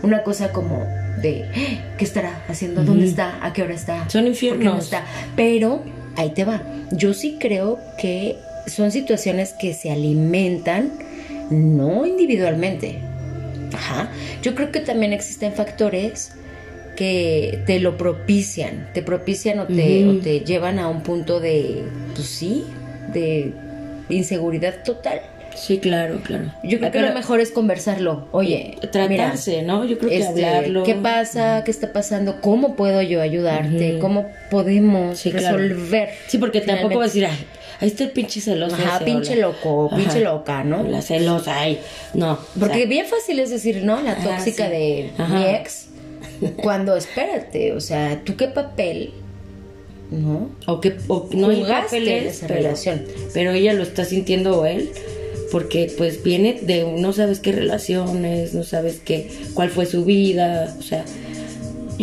Una 0.03 0.23
cosa 0.23 0.51
como 0.53 0.85
de, 1.21 1.45
"Ah, 1.53 1.95
¿qué 1.97 2.05
estará 2.05 2.41
haciendo? 2.47 2.83
¿Dónde 2.83 3.05
está? 3.07 3.39
¿A 3.45 3.51
qué 3.51 3.63
hora 3.63 3.73
está? 3.73 3.97
Son 3.97 4.03
¿Por 4.03 4.11
qué 4.11 4.21
no 4.21 4.27
infiernos. 4.29 4.85
está? 4.85 5.03
Pero 5.35 5.83
ahí 6.15 6.29
te 6.29 6.45
va. 6.45 6.61
Yo 6.91 7.13
sí 7.13 7.37
creo 7.39 7.79
que 7.97 8.37
son 8.67 8.91
situaciones 8.91 9.53
que 9.53 9.73
se 9.73 9.91
alimentan 9.91 10.91
no 11.53 12.05
individualmente. 12.05 12.99
Ajá. 13.73 14.09
Yo 14.41 14.55
creo 14.55 14.71
que 14.71 14.79
también 14.81 15.13
existen 15.13 15.53
factores 15.53 16.33
que 16.95 17.59
te 17.65 17.79
lo 17.79 17.97
propician, 17.97 18.87
te 18.93 19.01
propician 19.01 19.59
o 19.59 19.65
te, 19.65 20.05
Ujú. 20.07 20.17
o 20.17 20.21
te 20.21 20.41
llevan 20.41 20.77
a 20.79 20.87
un 20.89 21.01
punto 21.01 21.39
de, 21.39 21.81
pues 22.15 22.27
sí, 22.27 22.65
de 23.13 23.51
inseguridad 24.09 24.83
total. 24.83 25.21
Sí, 25.55 25.77
claro, 25.77 26.19
claro. 26.23 26.45
Yo 26.63 26.77
creo 26.79 26.89
Ah, 26.89 26.91
que 26.91 27.01
lo 27.01 27.13
mejor 27.13 27.39
es 27.39 27.51
conversarlo. 27.51 28.27
Oye, 28.31 28.75
tratarse, 28.91 29.51
mira, 29.61 29.67
¿no? 29.67 29.85
Yo 29.85 29.97
creo 29.99 30.09
que 30.09 30.17
este, 30.17 30.45
hablarlo. 30.45 30.83
¿Qué 30.83 30.95
pasa? 30.95 31.63
¿Qué 31.63 31.69
está 31.71 31.93
pasando? 31.93 32.41
¿Cómo 32.41 32.75
puedo 32.75 33.01
yo 33.03 33.21
ayudarte? 33.21 33.99
¿Cómo 33.99 34.27
podemos 34.49 35.19
Sí, 35.19 35.31
claro. 35.31 35.57
resolver? 35.57 36.09
Sí, 36.27 36.39
porque 36.39 36.61
tampoco 36.61 36.95
vas 36.99 37.11
a 37.11 37.13
decir, 37.13 37.25
ay, 37.27 37.37
ahí 37.83 37.89
está 37.89 38.05
el 38.05 38.11
pinche 38.11 38.39
celoso. 38.39 38.75
Ajá, 38.75 38.95
ese, 38.95 39.05
pinche 39.05 39.33
hola". 39.33 39.41
loco, 39.47 39.87
Ajá. 39.87 39.97
pinche 39.97 40.21
loca, 40.21 40.63
¿no? 40.63 40.83
La 40.83 41.01
celosa, 41.01 41.59
ay. 41.59 41.79
No. 42.13 42.39
Porque 42.57 42.75
o 42.75 42.77
sea, 42.77 42.85
bien 42.87 43.05
fácil 43.05 43.39
es 43.39 43.49
decir, 43.49 43.83
¿no? 43.83 44.01
La 44.01 44.15
tóxica 44.15 44.65
sí. 44.65 44.71
de 44.71 45.11
Ajá. 45.17 45.35
mi 45.35 45.45
ex. 45.45 45.87
Cuando 46.55 46.95
espérate, 46.95 47.73
o 47.73 47.81
sea, 47.81 48.21
¿tú 48.23 48.35
qué 48.37 48.47
papel? 48.47 49.13
¿No? 50.11 50.51
o 50.67 50.79
que 50.79 50.95
o 51.07 51.27
no 51.33 51.49
hay 51.49 51.63
papeles, 51.63 52.37
esa 52.37 52.47
pero, 52.47 52.61
relación. 52.61 53.03
pero 53.33 53.51
ella 53.51 53.73
lo 53.73 53.81
está 53.81 54.05
sintiendo 54.05 54.59
o 54.59 54.65
él 54.65 54.91
porque 55.51 55.91
pues 55.97 56.23
viene 56.23 56.59
de 56.61 56.83
no 56.99 57.13
sabes 57.13 57.39
qué 57.39 57.51
relaciones, 57.51 58.53
no 58.53 58.63
sabes 58.63 58.99
qué 59.03 59.29
cuál 59.55 59.69
fue 59.69 59.87
su 59.87 60.05
vida, 60.05 60.75
o 60.77 60.81
sea, 60.83 61.03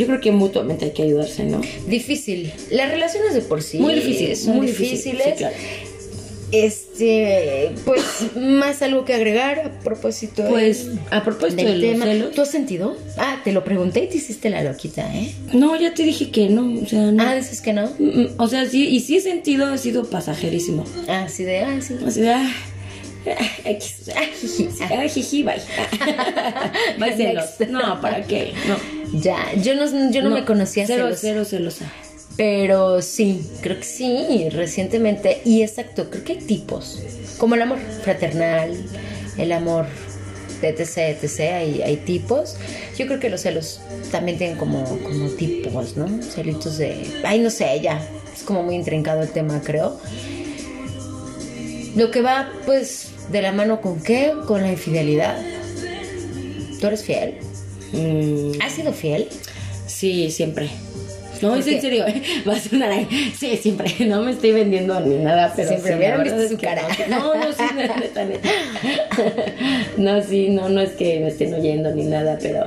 Yo 0.01 0.07
creo 0.07 0.19
que 0.23 0.33
mutuamente 0.33 0.87
hay 0.87 0.93
que 0.93 1.03
ayudarse, 1.03 1.45
¿no? 1.45 1.61
Difícil. 1.87 2.51
Las 2.71 2.91
relaciones 2.91 3.35
de 3.35 3.43
por 3.43 3.63
sí 3.63 3.77
Muy 3.79 3.95
difíciles, 3.97 4.47
muy 4.47 4.69
difíciles, 4.69 5.23
sí, 5.27 5.33
claro. 5.37 5.55
Este, 6.53 7.71
pues, 7.85 8.03
más 8.35 8.81
algo 8.81 9.05
que 9.05 9.13
agregar 9.13 9.59
a 9.61 9.81
propósito 9.81 10.43
Pues, 10.49 10.87
a 11.11 11.23
propósito 11.23 11.63
de 11.65 11.69
del 11.73 11.81
tema. 11.83 12.07
celos. 12.07 12.33
¿Tú 12.35 12.41
has 12.41 12.51
sentido? 12.51 12.97
Ah, 13.19 13.41
te 13.45 13.53
lo 13.53 13.63
pregunté 13.63 14.05
y 14.05 14.09
te 14.09 14.17
hiciste 14.17 14.49
la 14.49 14.65
loquita, 14.65 15.15
¿eh? 15.15 15.33
No, 15.53 15.79
ya 15.79 15.93
te 15.93 16.03
dije 16.03 16.31
que 16.31 16.49
no, 16.49 16.81
o 16.83 16.87
sea, 16.87 17.13
no. 17.13 17.23
Ah, 17.23 17.35
dices 17.35 17.61
que 17.61 17.75
no. 17.75 17.91
Mm, 17.99 18.21
mm, 18.23 18.29
O 18.39 18.49
sea, 18.49 18.67
sí, 18.67 18.89
y 18.89 19.01
sí 19.01 19.19
he 19.19 19.21
sentido, 19.21 19.67
ha 19.67 19.77
sido 19.77 20.09
pasajerísimo. 20.09 20.85
Ah, 21.09 21.29
sí, 21.29 21.45
de, 21.45 21.59
ah, 21.59 21.79
sí. 21.83 21.95
O 22.05 22.11
sea, 22.11 22.39
ah, 22.43 22.51
ah, 22.51 22.70
X, 23.65 24.11
ah, 24.15 24.23
jiji, 24.41 24.69
jiji, 25.09 25.43
bye. 25.43 25.61
Bye, 26.99 27.17
celos. 27.17 27.51
No, 27.69 28.01
¿para 28.01 28.23
qué? 28.23 28.55
No. 28.67 28.77
Ya, 29.21 29.53
yo 29.55 29.75
no, 29.75 30.11
yo 30.11 30.23
no, 30.23 30.31
me 30.31 30.45
conocía 30.45 30.87
Cero, 30.87 31.05
celos, 31.05 31.21
cero 31.21 31.45
celosa. 31.45 31.93
Pero 32.37 33.03
sí, 33.03 33.47
creo 33.61 33.77
que 33.79 33.85
sí, 33.85 34.49
recientemente. 34.51 35.43
Y 35.45 35.63
exacto, 35.63 36.09
creo 36.09 36.25
que 36.25 36.33
hay 36.35 36.39
tipos. 36.39 37.03
Como 37.39 37.55
el 37.55 37.63
amor 37.63 37.79
fraternal, 38.03 38.73
el 39.37 39.53
amor 39.53 39.87
etc, 40.63 41.23
etc, 41.23 41.41
hay, 41.41 41.83
hay 41.83 41.97
tipos. 41.97 42.57
Yo 42.97 43.07
creo 43.07 43.21
que 43.21 43.31
los 43.31 43.41
celos 43.41 43.81
también 44.11 44.39
tienen 44.39 44.57
como, 44.57 44.85
como 44.85 45.29
tipos, 45.31 45.97
¿no? 45.97 46.23
Celitos 46.23 46.79
de... 46.79 47.21
Ay, 47.25 47.41
no 47.41 47.51
sé, 47.51 47.81
ya. 47.81 48.01
Es 48.35 48.43
como 48.43 48.63
muy 48.63 48.75
intrincado 48.75 49.23
el 49.23 49.31
tema, 49.31 49.61
creo. 49.65 49.99
Lo 51.97 52.11
que 52.11 52.23
va, 52.23 52.53
pues, 52.67 53.10
de 53.31 53.43
la 53.43 53.53
mano 53.53 53.81
con 53.81 54.01
qué? 54.03 54.33
Con 54.47 54.63
la 54.63 54.71
infidelidad. 54.71 55.37
¿Tú 56.81 56.87
eres 56.87 57.05
fiel? 57.05 57.35
Mm, 57.93 58.61
¿Has 58.63 58.73
sido 58.73 58.93
fiel? 58.93 59.29
sí, 59.87 60.31
siempre. 60.31 60.71
No, 61.43 61.55
es 61.57 61.65
¿Por 61.65 61.75
en 61.75 61.81
serio, 61.81 62.07
¿eh? 62.07 62.23
va 62.49 62.55
a 62.55 62.61
sonar 62.61 62.91
ahí. 62.91 63.33
Sí, 63.39 63.57
siempre. 63.57 63.95
No 64.07 64.23
me 64.23 64.33
estoy 64.33 64.53
vendiendo 64.53 64.99
ni 65.01 65.17
nada, 65.17 65.53
pero 65.57 65.69
Siempre 65.69 65.93
sí, 65.93 65.99
hubieran 65.99 66.23
visto 66.23 66.49
su 66.49 66.59
cara. 66.59 66.83
No, 67.09 67.35
no, 67.35 67.53
sí, 67.53 67.63
neta, 67.75 67.97
neta, 67.97 68.25
neta. 68.25 68.49
No, 69.97 70.23
sí, 70.23 70.49
no, 70.51 70.69
no 70.69 70.81
es 70.81 70.91
que 70.91 71.21
me 71.21 71.29
estén 71.29 71.55
oyendo 71.55 71.95
ni 71.95 72.05
nada, 72.05 72.39
pero, 72.41 72.67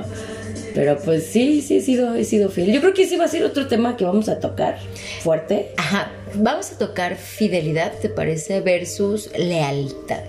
pero 0.74 0.98
pues 0.98 1.24
sí, 1.26 1.62
sí 1.62 1.78
he 1.78 1.80
sido, 1.80 2.14
he 2.14 2.24
sido 2.24 2.50
fiel. 2.50 2.72
Yo 2.72 2.80
creo 2.80 2.94
que 2.94 3.04
ese 3.04 3.16
va 3.16 3.24
a 3.24 3.28
ser 3.28 3.44
otro 3.44 3.68
tema 3.68 3.96
que 3.96 4.04
vamos 4.04 4.28
a 4.28 4.40
tocar 4.40 4.78
fuerte. 5.20 5.70
Ajá, 5.76 6.10
vamos 6.34 6.72
a 6.72 6.78
tocar 6.78 7.16
fidelidad, 7.16 7.92
¿te 8.00 8.08
parece? 8.08 8.60
Versus 8.60 9.30
lealtad. 9.38 10.22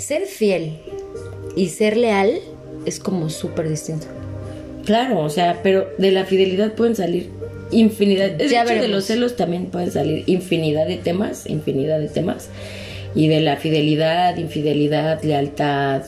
Ser 0.00 0.26
fiel 0.26 0.78
y 1.56 1.68
ser 1.68 1.96
leal 1.96 2.40
es 2.86 2.98
como 2.98 3.30
súper 3.30 3.68
distinto. 3.68 4.06
Claro, 4.84 5.20
o 5.20 5.28
sea, 5.28 5.60
pero 5.62 5.88
de 5.98 6.10
la 6.10 6.24
fidelidad 6.24 6.72
pueden 6.72 6.96
salir 6.96 7.30
infinidad. 7.70 8.30
De 8.30 8.48
Ya 8.48 8.62
hecho, 8.64 8.74
de 8.74 8.88
los 8.88 9.04
celos 9.04 9.36
también 9.36 9.66
pueden 9.66 9.90
salir 9.92 10.24
infinidad 10.26 10.86
de 10.86 10.96
temas, 10.96 11.46
infinidad 11.46 12.00
de 12.00 12.08
temas. 12.08 12.48
Y 13.14 13.28
de 13.28 13.40
la 13.40 13.56
fidelidad, 13.56 14.36
infidelidad, 14.36 15.22
lealtad, 15.22 16.02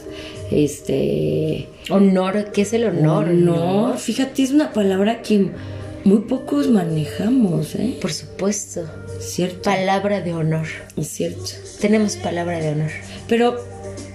este... 0.52 1.68
Honor, 1.90 2.52
¿qué 2.52 2.62
es 2.62 2.72
el 2.72 2.84
honor? 2.84 3.28
No, 3.28 3.94
fíjate, 3.98 4.42
es 4.42 4.52
una 4.52 4.72
palabra 4.72 5.20
que 5.20 5.50
muy 6.04 6.20
pocos 6.20 6.68
manejamos, 6.68 7.74
¿eh? 7.74 7.96
Por 8.00 8.12
supuesto. 8.12 8.84
Cierto, 9.20 9.62
Palabra 9.62 10.20
de 10.20 10.32
honor. 10.32 10.66
es 10.96 11.08
cierto. 11.08 11.42
Tenemos 11.80 12.16
palabra 12.16 12.58
de 12.60 12.70
honor. 12.70 12.90
Pero 13.28 13.56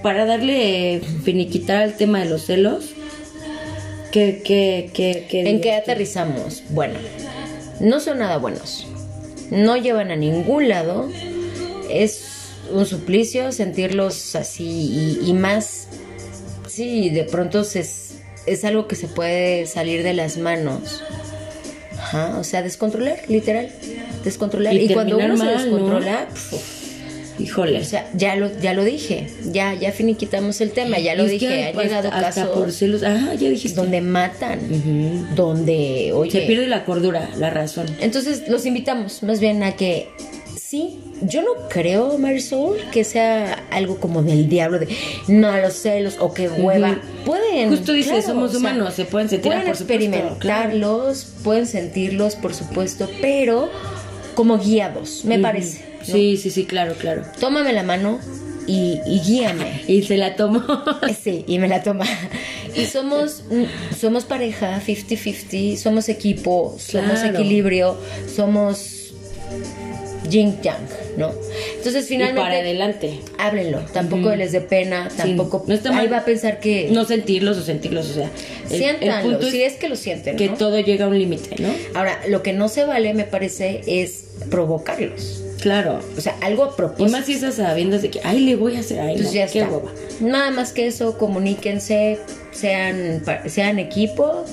para 0.01 0.25
darle 0.25 1.01
finiquitar 1.23 1.77
al 1.83 1.97
tema 1.97 2.19
de 2.19 2.25
los 2.29 2.45
celos, 2.45 2.91
¿qué, 4.11 4.41
qué, 4.43 4.89
qué, 4.93 5.27
qué 5.29 5.49
¿En 5.49 5.61
qué 5.61 5.73
aterrizamos? 5.73 6.63
Bueno, 6.69 6.95
no 7.79 7.99
son 7.99 8.19
nada 8.19 8.37
buenos. 8.37 8.87
No 9.51 9.77
llevan 9.77 10.11
a 10.11 10.15
ningún 10.15 10.67
lado. 10.69 11.09
Es 11.89 12.25
un 12.71 12.85
suplicio 12.85 13.51
sentirlos 13.51 14.35
así 14.35 14.65
y, 15.23 15.29
y 15.29 15.33
más. 15.33 15.87
Sí, 16.67 17.09
de 17.09 17.23
pronto 17.23 17.63
se- 17.63 17.85
es 18.45 18.63
algo 18.65 18.87
que 18.87 18.95
se 18.95 19.07
puede 19.07 19.65
salir 19.67 20.03
de 20.03 20.13
las 20.13 20.37
manos. 20.37 21.01
Ajá, 21.97 22.37
o 22.39 22.43
sea, 22.43 22.61
descontrolar, 22.61 23.19
literal. 23.27 23.71
Descontrolar. 24.23 24.73
Y 24.73 24.85
Y, 24.85 24.93
cuando 24.93 25.17
uno 25.17 25.37
se 25.37 25.45
descontrola, 25.45 26.27
pf, 26.29 26.55
Híjole. 27.39 27.79
o 27.79 27.83
sea, 27.83 28.09
ya 28.15 28.35
lo, 28.35 28.49
ya 28.59 28.73
lo 28.73 28.83
dije. 28.83 29.27
Ya, 29.51 29.73
ya 29.73 29.91
finiquitamos 29.91 30.61
el 30.61 30.71
tema, 30.71 30.99
ya 30.99 31.15
lo 31.15 31.25
es 31.25 31.31
dije. 31.31 31.65
Ha 31.65 31.71
llegado 31.83 32.09
hasta 32.09 32.21
casos 32.21 32.47
por 32.49 32.71
celos. 32.71 33.03
Ah, 33.03 33.33
ya 33.37 33.49
dijiste. 33.49 33.79
donde 33.79 34.01
matan, 34.01 35.35
donde, 35.35 36.11
oye, 36.13 36.31
Se 36.31 36.41
pierde 36.41 36.67
la 36.67 36.85
cordura, 36.85 37.29
la 37.37 37.49
razón. 37.49 37.87
entonces 37.99 38.47
los 38.47 38.65
invitamos 38.65 39.23
más 39.23 39.39
bien 39.39 39.63
a 39.63 39.75
que 39.75 40.09
sí, 40.67 40.99
yo 41.21 41.41
no 41.41 41.69
creo, 41.69 42.17
Marisol, 42.17 42.77
que 42.91 43.03
sea 43.03 43.63
algo 43.71 43.99
como 43.99 44.21
del 44.21 44.49
diablo 44.49 44.79
de 44.79 44.87
no 45.27 45.55
los 45.57 45.73
celos 45.73 46.17
o 46.19 46.33
que 46.33 46.49
hueva. 46.49 46.99
Pueden. 47.25 47.69
Justo 47.69 47.93
dices, 47.93 48.11
claro, 48.11 48.27
somos 48.27 48.49
o 48.49 48.59
sea, 48.59 48.59
humanos, 48.59 48.93
se 48.93 49.05
pueden 49.05 49.29
sentir, 49.29 49.51
ah, 49.51 49.55
Pueden 49.55 49.67
por 49.67 49.77
supuesto, 49.77 50.03
experimentarlos, 50.03 51.27
pueden 51.43 51.65
sentirlos, 51.67 52.35
por 52.35 52.53
supuesto, 52.53 53.09
pero 53.21 53.69
como 54.37 54.59
guiados, 54.59 55.25
me 55.25 55.39
parece. 55.39 55.83
¿no? 56.07 56.13
Sí, 56.13 56.37
sí, 56.37 56.51
sí, 56.51 56.65
claro, 56.65 56.93
claro. 56.93 57.23
Tómame 57.39 57.73
la 57.73 57.81
mano 57.81 58.19
y, 58.67 58.99
y 59.07 59.19
guíame. 59.25 59.81
Y 59.87 60.03
se 60.03 60.15
la 60.15 60.35
tomó. 60.35 60.63
Sí, 61.23 61.43
y 61.47 61.57
me 61.57 61.67
la 61.67 61.81
toma. 61.81 62.05
Y 62.75 62.85
somos, 62.85 63.41
mm, 63.49 63.95
somos 63.99 64.25
pareja 64.25 64.79
50-50, 64.85 65.75
somos 65.77 66.07
equipo, 66.07 66.75
somos 66.77 67.19
Claro. 67.21 67.39
equilibrio, 67.39 67.97
somos 68.33 69.11
yin 70.29 70.61
yang, 70.61 70.85
¿no? 71.17 71.33
Entonces 71.77 72.05
y 72.05 72.07
finalmente 72.07 72.41
para 72.41 72.57
adelante. 72.59 73.19
háblenlo, 73.37 73.79
tampoco 73.91 74.33
les 74.35 74.51
dé 74.53 74.61
pena, 74.61 75.09
tampoco 75.17 75.65
no 75.67 75.73
está 75.73 75.89
ahí 75.89 75.95
mal. 76.07 76.13
va 76.13 76.17
a 76.19 76.25
pensar 76.25 76.59
que 76.59 76.89
No 76.91 77.03
sentirlos 77.05 77.57
o 77.57 77.63
sentirlos, 77.63 78.09
o 78.09 78.13
sea. 78.13 78.31
siéntanlo, 78.69 79.41
si 79.41 79.63
es 79.63 79.73
que 79.73 79.89
lo 79.89 79.95
sienten, 79.95 80.37
que 80.37 80.47
¿no? 80.49 80.55
todo 80.57 80.79
llega 80.79 81.05
a 81.05 81.07
un 81.09 81.17
límite, 81.19 81.61
¿no? 81.61 81.69
Ahora, 81.93 82.19
lo 82.27 82.41
que 82.43 82.53
no 82.53 82.69
se 82.69 82.85
vale, 82.85 83.13
me 83.13 83.23
parece, 83.25 83.81
es 83.87 84.25
provocarlos. 84.49 85.43
Claro. 85.61 85.99
O 86.15 86.21
sea, 86.21 86.35
algo 86.41 86.63
a 86.65 86.67
Y 86.69 86.71
propósito. 86.77 87.09
más 87.17 87.25
si 87.25 87.33
estás 87.33 87.55
sabiendo 87.55 87.97
de 87.97 88.09
que, 88.11 88.21
ay, 88.23 88.41
le 88.41 88.55
voy 88.55 88.75
a 88.75 88.79
hacer, 88.81 88.99
ay, 88.99 89.15
Pues 89.15 89.27
no, 89.29 89.33
ya 89.33 89.47
qué 89.47 89.61
está. 89.61 89.79
Nada 90.21 90.51
más 90.51 90.71
que 90.71 90.85
eso, 90.87 91.17
comuníquense, 91.17 92.19
sean, 92.51 93.23
sean 93.47 93.79
equipo 93.79 94.45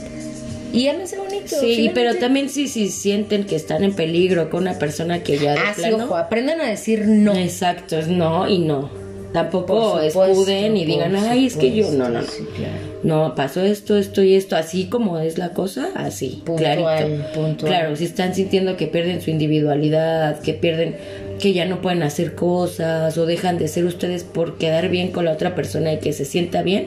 y 0.75 0.89
ámense 0.89 1.17
bonito. 1.17 1.49
Sí, 1.49 1.67
y 1.67 1.77
pero 1.89 2.11
finalmente. 2.13 2.21
también 2.21 2.49
si, 2.51 2.69
si 2.69 2.89
sienten 2.91 3.45
que 3.45 3.57
están 3.57 3.85
en 3.85 3.95
peligro 3.95 4.51
con 4.51 4.63
una 4.63 4.79
persona 4.79 5.23
que 5.23 5.39
ya 5.39 5.53
de 5.53 5.59
Ah, 5.59 5.75
sí, 5.77 5.91
ojo, 5.93 6.17
aprendan 6.17 6.61
a 6.61 6.69
decir 6.69 7.07
no. 7.07 7.35
Exacto, 7.35 7.97
es 7.99 8.09
no 8.09 8.49
y 8.49 8.59
no. 8.59 8.91
Tampoco 9.33 9.95
supuesto, 9.95 10.25
escuden 10.27 10.77
y 10.77 10.85
digan, 10.85 11.17
ay, 11.17 11.47
es 11.47 11.57
que 11.57 11.75
yo, 11.75 11.91
no, 11.91 12.09
no, 12.09 12.21
no. 12.21 12.23
sí, 12.23 12.45
claro. 12.57 12.73
No, 13.03 13.35
pasó 13.35 13.63
esto, 13.63 13.97
esto 13.99 14.23
y 14.23 14.37
esto, 14.37 14.55
así 14.55 14.87
como 14.87 15.19
es 15.19 15.39
la 15.39 15.49
cosa, 15.51 15.89
así, 15.97 16.41
Puntual, 16.45 16.79
clarito. 16.79 17.33
puntual. 17.35 17.69
Claro, 17.73 17.97
si 17.97 18.05
están 18.05 18.33
sintiendo 18.33 18.77
que 18.77 18.87
pierden 18.87 19.21
su 19.21 19.31
individualidad, 19.31 20.41
que 20.41 20.55
pierden, 20.55 20.95
que 21.41 21.53
ya 21.53 21.65
no 21.65 21.81
pueden 21.83 22.05
hacer 22.05 22.37
cosas 22.37 23.19
o 23.19 23.27
dejan 23.27 23.59
de 23.59 23.67
ser 23.67 23.87
ustedes 23.87 24.23
por 24.23 24.57
quedar 24.57 24.89
bien 24.89 25.11
con 25.11 25.25
la 25.25 25.33
otra 25.33 25.57
persona 25.57 25.93
y 25.93 25.99
que 25.99 26.13
se 26.13 26.25
sienta 26.25 26.63
bien, 26.63 26.87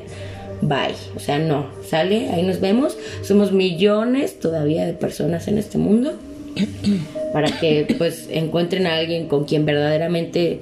bye. 0.62 0.94
O 1.16 1.20
sea, 1.20 1.40
no, 1.40 1.68
sale, 1.88 2.30
ahí 2.30 2.44
nos 2.44 2.60
vemos. 2.60 2.98
Somos 3.24 3.52
millones 3.52 4.40
todavía 4.40 4.86
de 4.86 4.94
personas 4.94 5.48
en 5.48 5.58
este 5.58 5.78
mundo 5.78 6.14
para 7.34 7.48
que 7.60 7.96
pues 7.98 8.28
encuentren 8.32 8.88
a 8.88 8.96
alguien 8.98 9.28
con 9.28 9.46
quien 9.46 9.66
verdaderamente 9.66 10.60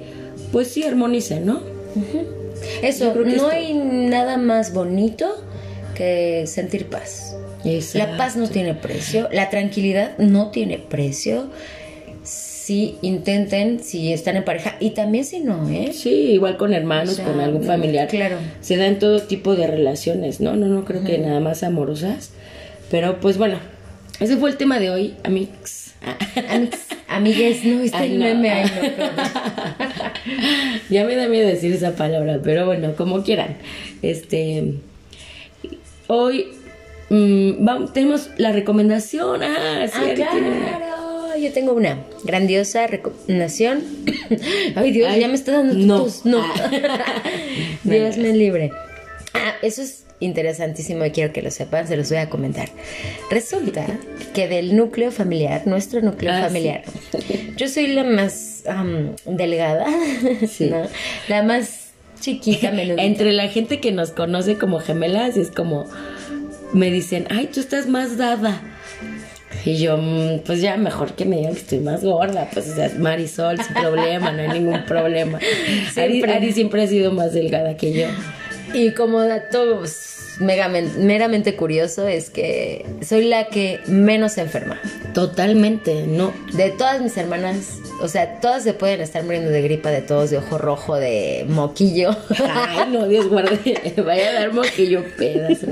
pues 0.52 0.68
sí 0.68 0.84
armonicen, 0.84 1.46
¿no? 1.46 1.60
Eso, 2.82 3.14
no 3.14 3.26
esto- 3.26 3.48
hay 3.48 3.74
nada 3.74 4.36
más 4.36 4.72
bonito 4.72 5.26
que 5.94 6.44
sentir 6.46 6.86
paz. 6.86 7.34
Exacto. 7.64 8.12
La 8.12 8.16
paz 8.16 8.36
no 8.36 8.48
tiene 8.48 8.74
precio, 8.74 9.28
la 9.32 9.50
tranquilidad 9.50 10.16
no 10.18 10.50
tiene 10.50 10.78
precio. 10.78 11.46
Si 12.66 12.96
intenten, 13.00 13.78
si 13.78 14.12
están 14.12 14.36
en 14.36 14.44
pareja 14.44 14.74
y 14.80 14.90
también 14.90 15.24
si 15.24 15.38
no, 15.38 15.70
¿eh? 15.70 15.92
Sí, 15.92 16.32
igual 16.32 16.56
con 16.56 16.74
hermanos, 16.74 17.12
O 17.12 17.14
sea, 17.14 17.24
con 17.24 17.38
algún 17.38 17.62
familiar. 17.62 18.08
claro. 18.08 18.38
Se 18.60 18.76
dan 18.76 18.98
todo 18.98 19.22
tipo 19.22 19.54
de 19.54 19.68
relaciones, 19.68 20.40
¿no? 20.40 20.56
No, 20.56 20.66
no 20.66 20.84
creo 20.84 21.04
que 21.04 21.16
nada 21.18 21.38
más 21.38 21.62
amorosas. 21.62 22.32
Pero 22.90 23.20
pues 23.20 23.38
bueno, 23.38 23.60
ese 24.18 24.36
fue 24.36 24.50
el 24.50 24.56
tema 24.56 24.80
de 24.80 24.90
hoy, 24.90 25.14
amigos. 25.22 25.92
Amigues, 27.06 27.64
no, 27.64 27.82
está 27.82 28.04
el 28.04 28.18
meme 28.18 28.50
ahí, 28.50 28.68
ya 30.90 31.04
me 31.04 31.14
da 31.14 31.28
miedo 31.28 31.46
decir 31.46 31.72
esa 31.72 31.94
palabra, 31.94 32.40
pero 32.42 32.66
bueno, 32.66 32.96
como 32.96 33.22
quieran. 33.22 33.58
Este. 34.02 34.74
Hoy 36.08 36.46
mm, 37.10 37.64
vamos, 37.64 37.92
tenemos 37.92 38.30
la 38.38 38.50
recomendación. 38.50 39.40
Ah, 39.44 39.86
sí, 39.86 40.00
Ah, 40.00 40.14
tiene 40.16 40.48
una. 40.48 40.95
Yo 41.38 41.52
tengo 41.52 41.72
una 41.72 41.98
grandiosa 42.24 42.86
recomendación. 42.86 43.82
Ay, 44.74 44.90
Dios, 44.92 45.08
Ay, 45.10 45.20
ya 45.20 45.28
me 45.28 45.34
está 45.34 45.52
dando 45.52 45.74
no. 45.74 46.02
tos. 46.04 46.24
No. 46.24 46.40
Ah. 46.42 46.70
Dios 47.84 48.16
me 48.18 48.32
libre. 48.34 48.70
Ah, 49.34 49.54
eso 49.62 49.82
es 49.82 50.04
interesantísimo 50.18 51.04
y 51.04 51.10
quiero 51.10 51.32
que 51.32 51.42
lo 51.42 51.50
sepan, 51.50 51.86
se 51.86 51.96
los 51.96 52.08
voy 52.08 52.18
a 52.18 52.30
comentar. 52.30 52.68
Resulta 53.30 53.84
que 54.34 54.48
del 54.48 54.74
núcleo 54.74 55.12
familiar, 55.12 55.66
nuestro 55.66 56.00
núcleo 56.00 56.32
Ah, 56.32 56.42
familiar, 56.44 56.82
yo 57.56 57.68
soy 57.68 57.88
la 57.88 58.02
más 58.04 58.62
am, 58.66 59.14
delgada, 59.26 59.84
Sí. 60.48 60.70
¿no? 60.70 60.82
la 61.28 61.42
más 61.42 61.90
chiquita, 62.20 62.70
menudita. 62.72 63.02
Entre 63.02 63.32
la 63.32 63.48
gente 63.48 63.78
que 63.78 63.92
nos 63.92 64.10
conoce 64.12 64.56
como 64.56 64.80
gemelas 64.80 65.36
es 65.36 65.50
como 65.50 65.84
me 66.72 66.90
dicen, 66.90 67.26
ay, 67.30 67.48
tú 67.52 67.60
estás 67.60 67.86
más 67.86 68.16
dada. 68.16 68.60
Y 69.66 69.76
yo, 69.78 69.98
"Mm, 69.98 70.38
pues 70.46 70.60
ya 70.62 70.76
mejor 70.76 71.14
que 71.14 71.24
me 71.26 71.36
digan 71.38 71.52
que 71.54 71.58
estoy 71.60 71.80
más 71.80 72.02
gorda, 72.04 72.48
pues 72.52 72.68
o 72.70 72.74
sea, 72.74 72.90
Marisol, 72.98 73.60
sin 73.60 73.74
problema, 73.74 74.30
no 74.32 74.40
hay 74.42 74.48
ningún 74.60 74.84
problema. 74.86 75.38
Ari, 75.96 76.12
Siempre. 76.12 76.32
Ari 76.32 76.52
siempre 76.52 76.82
ha 76.84 76.86
sido 76.86 77.10
más 77.12 77.32
delgada 77.34 77.76
que 77.76 77.92
yo. 77.92 78.06
Y 78.72 78.92
como 78.92 79.20
dato 79.22 79.78
pues, 79.80 80.15
meramente 80.40 81.56
curioso 81.56 82.06
es 82.06 82.30
que 82.30 82.84
soy 83.02 83.24
la 83.24 83.46
que 83.48 83.80
menos 83.86 84.32
se 84.32 84.42
enferma. 84.42 84.80
Totalmente, 85.14 86.04
no. 86.06 86.32
De 86.52 86.70
todas 86.70 87.00
mis 87.00 87.16
hermanas, 87.16 87.78
o 88.02 88.08
sea, 88.08 88.38
todas 88.40 88.62
se 88.62 88.74
pueden 88.74 89.00
estar 89.00 89.24
muriendo 89.24 89.50
de 89.50 89.62
gripa, 89.62 89.90
de 89.90 90.02
todos, 90.02 90.30
de 90.30 90.38
ojo 90.38 90.58
rojo, 90.58 90.96
de 90.96 91.46
moquillo. 91.48 92.14
Ay, 92.50 92.90
no, 92.90 93.06
Dios 93.08 93.28
guarde, 93.28 93.58
vaya 94.04 94.30
a 94.30 94.32
dar 94.34 94.52
moquillo 94.52 95.02
pedazo. 95.16 95.66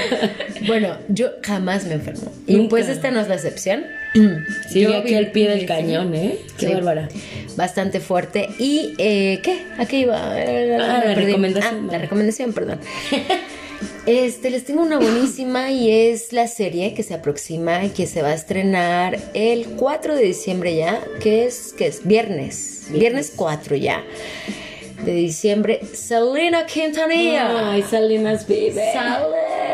bueno, 0.66 0.96
yo 1.08 1.30
jamás 1.42 1.84
me 1.84 1.94
enfermo. 1.94 2.32
Y 2.46 2.56
Nunca. 2.56 2.70
pues 2.70 2.88
esta 2.88 3.10
no 3.10 3.20
es 3.20 3.28
la 3.28 3.34
excepción. 3.34 3.84
Sigue 4.68 4.84
Yo 4.86 4.96
aquí 4.96 5.14
al 5.14 5.30
pie 5.30 5.48
del 5.50 5.66
cañón, 5.66 6.14
¿eh? 6.14 6.38
Qué 6.58 6.66
Sí. 6.68 6.72
bárbara. 6.72 7.08
Bastante 7.56 8.00
fuerte. 8.00 8.48
¿Y 8.58 8.94
eh, 8.98 9.40
qué? 9.42 9.62
¿A 9.78 9.84
qué 9.86 9.98
iba? 9.98 10.16
Ah, 10.16 11.02
la 11.04 11.14
recomendación. 11.14 11.86
Ah, 11.88 11.92
la 11.92 11.98
recomendación, 11.98 12.52
perdón. 12.52 12.78
Este, 14.06 14.50
les 14.50 14.64
tengo 14.64 14.82
una 14.82 14.98
buenísima 14.98 15.70
y 15.70 15.90
es 15.90 16.32
la 16.32 16.48
serie 16.48 16.94
que 16.94 17.02
se 17.02 17.14
aproxima 17.14 17.84
y 17.84 17.90
que 17.90 18.06
se 18.06 18.22
va 18.22 18.28
a 18.28 18.34
estrenar 18.34 19.18
el 19.34 19.66
4 19.76 20.16
de 20.16 20.22
diciembre 20.22 20.74
ya, 20.74 21.00
que 21.20 21.44
es, 21.46 21.74
que 21.76 21.86
es 21.86 22.04
viernes, 22.06 22.86
viernes 22.90 23.32
4 23.36 23.76
ya 23.76 24.02
de 25.04 25.12
diciembre, 25.12 25.80
Selena 25.94 26.66
Quintanilla. 26.66 27.72
Ay, 27.72 27.82
Salinas 27.82 28.46
Baby. 28.46 28.72
Selena 28.72 29.20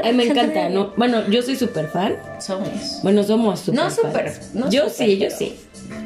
Ay, 0.05 0.13
me 0.13 0.25
encanta. 0.25 0.69
¿no? 0.69 0.93
Bueno, 0.97 1.29
yo 1.29 1.43
soy 1.43 1.57
súper 1.57 1.89
fan. 1.89 2.17
Somos. 2.41 3.01
Bueno, 3.03 3.25
somos 3.25 3.59
súper 3.61 3.75
No 3.81 3.91
súper, 3.91 4.33
no 4.55 4.71
yo 4.71 4.89
súper, 4.89 4.95
sí, 5.09 5.19
yo 5.19 5.31
sí. 5.31 5.57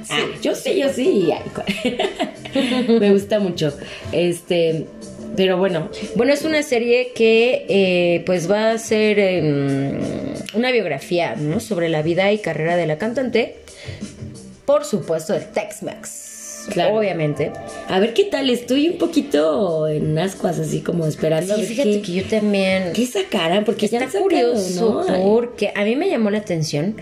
Ah, 0.09 0.21
yo 0.41 0.55
sí, 0.55 0.79
yo 0.79 0.89
sí. 0.91 1.31
Ay, 1.33 1.51
cu- 1.55 2.93
me 3.01 3.13
gusta 3.13 3.41
mucho. 3.41 3.77
Este, 4.13 4.87
pero 5.37 5.57
bueno, 5.57 5.91
Bueno, 6.17 6.33
es 6.33 6.45
una 6.45 6.63
serie 6.63 7.13
que 7.15 7.67
eh, 7.69 8.23
pues 8.27 8.51
va 8.51 8.73
a 8.73 8.79
ser 8.79 9.19
em, 9.19 9.99
una 10.55 10.71
biografía 10.73 11.37
¿no? 11.37 11.61
sobre 11.61 11.89
la 11.89 12.03
vida 12.03 12.31
y 12.33 12.39
carrera 12.39 12.77
de 12.77 12.87
la 12.87 12.99
cantante. 12.99 13.57
Por 14.67 14.85
supuesto, 14.85 15.33
de 15.33 15.41
Tex-Mex. 15.41 16.29
Claro. 16.73 16.97
Obviamente. 16.99 17.53
a 17.89 17.99
ver 17.99 18.13
qué 18.13 18.25
tal. 18.25 18.51
Estoy 18.51 18.89
un 18.89 18.99
poquito 18.99 19.89
en 19.89 20.19
ascuas, 20.19 20.59
así 20.59 20.81
como 20.81 21.07
esperando. 21.07 21.57
Sí, 21.57 21.63
fíjate 21.63 21.91
qué, 21.93 22.03
que 22.03 22.13
yo 22.13 22.25
también. 22.25 22.93
¿Qué 22.93 23.07
sacarán? 23.07 23.65
Porque 23.65 23.87
Está 23.87 24.07
curioso 24.07 25.05
porque 25.23 25.73
a 25.75 25.85
mí 25.85 25.97
me 25.97 26.09
llamó 26.09 26.31
la 26.31 26.39
atención 26.39 26.97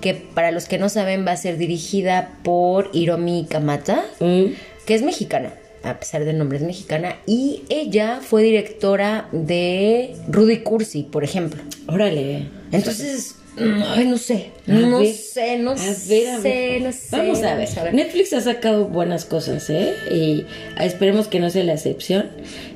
que 0.00 0.14
para 0.14 0.50
los 0.50 0.66
que 0.66 0.78
no 0.78 0.88
saben 0.88 1.26
va 1.26 1.32
a 1.32 1.36
ser 1.36 1.56
dirigida 1.56 2.38
por 2.42 2.90
Hiromi 2.92 3.46
Kamata, 3.48 4.04
Mm, 4.20 4.46
que 4.86 4.94
es 4.94 5.02
mexicana, 5.02 5.54
a 5.84 5.98
pesar 6.00 6.24
del 6.24 6.38
nombre 6.38 6.58
es 6.58 6.64
mexicana, 6.64 7.16
y 7.26 7.62
ella 7.68 8.20
fue 8.22 8.42
directora 8.42 9.28
de 9.32 10.14
Rudy 10.28 10.58
Cursi, 10.58 11.02
por 11.04 11.24
ejemplo. 11.24 11.62
órale. 11.86 12.48
Entonces, 12.72 13.36
ay, 13.56 14.06
no 14.06 14.18
sé, 14.18 14.50
no 14.66 14.98
ver, 14.98 15.14
sé, 15.14 15.58
no 15.58 15.72
a 15.72 15.76
sé, 15.76 16.08
ver, 16.08 16.28
a 16.28 16.38
ver. 16.40 16.82
no 16.82 16.92
sé. 16.92 17.16
Vamos 17.16 17.42
a 17.42 17.54
ver. 17.54 17.94
Netflix 17.94 18.32
ha 18.32 18.40
sacado 18.40 18.86
buenas 18.86 19.24
cosas, 19.24 19.70
¿eh? 19.70 19.94
Y 20.10 20.44
esperemos 20.82 21.28
que 21.28 21.38
no 21.38 21.50
sea 21.50 21.62
la 21.62 21.74
excepción 21.74 22.30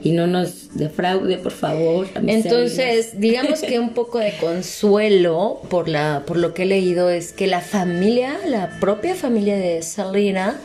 y 0.05 0.13
no 0.13 0.27
nos 0.29 0.77
defraude, 0.77 1.39
por 1.39 1.53
favor. 1.53 2.07
Entonces, 2.27 3.19
digamos 3.19 3.61
que 3.63 3.81
un 3.81 3.91
poco 3.91 4.19
de 4.19 4.33
consuelo 4.39 5.61
por 5.69 5.89
la 5.89 6.23
por 6.27 6.37
lo 6.37 6.55
que 6.55 6.63
he 6.63 6.67
leído 6.67 7.11
es 7.11 7.33
que 7.33 7.47
la 7.49 7.61
familia, 7.61 8.39
la 8.47 8.79
propia 8.79 9.15
familia 9.17 9.57
de 9.57 9.83
Selena 9.83 10.61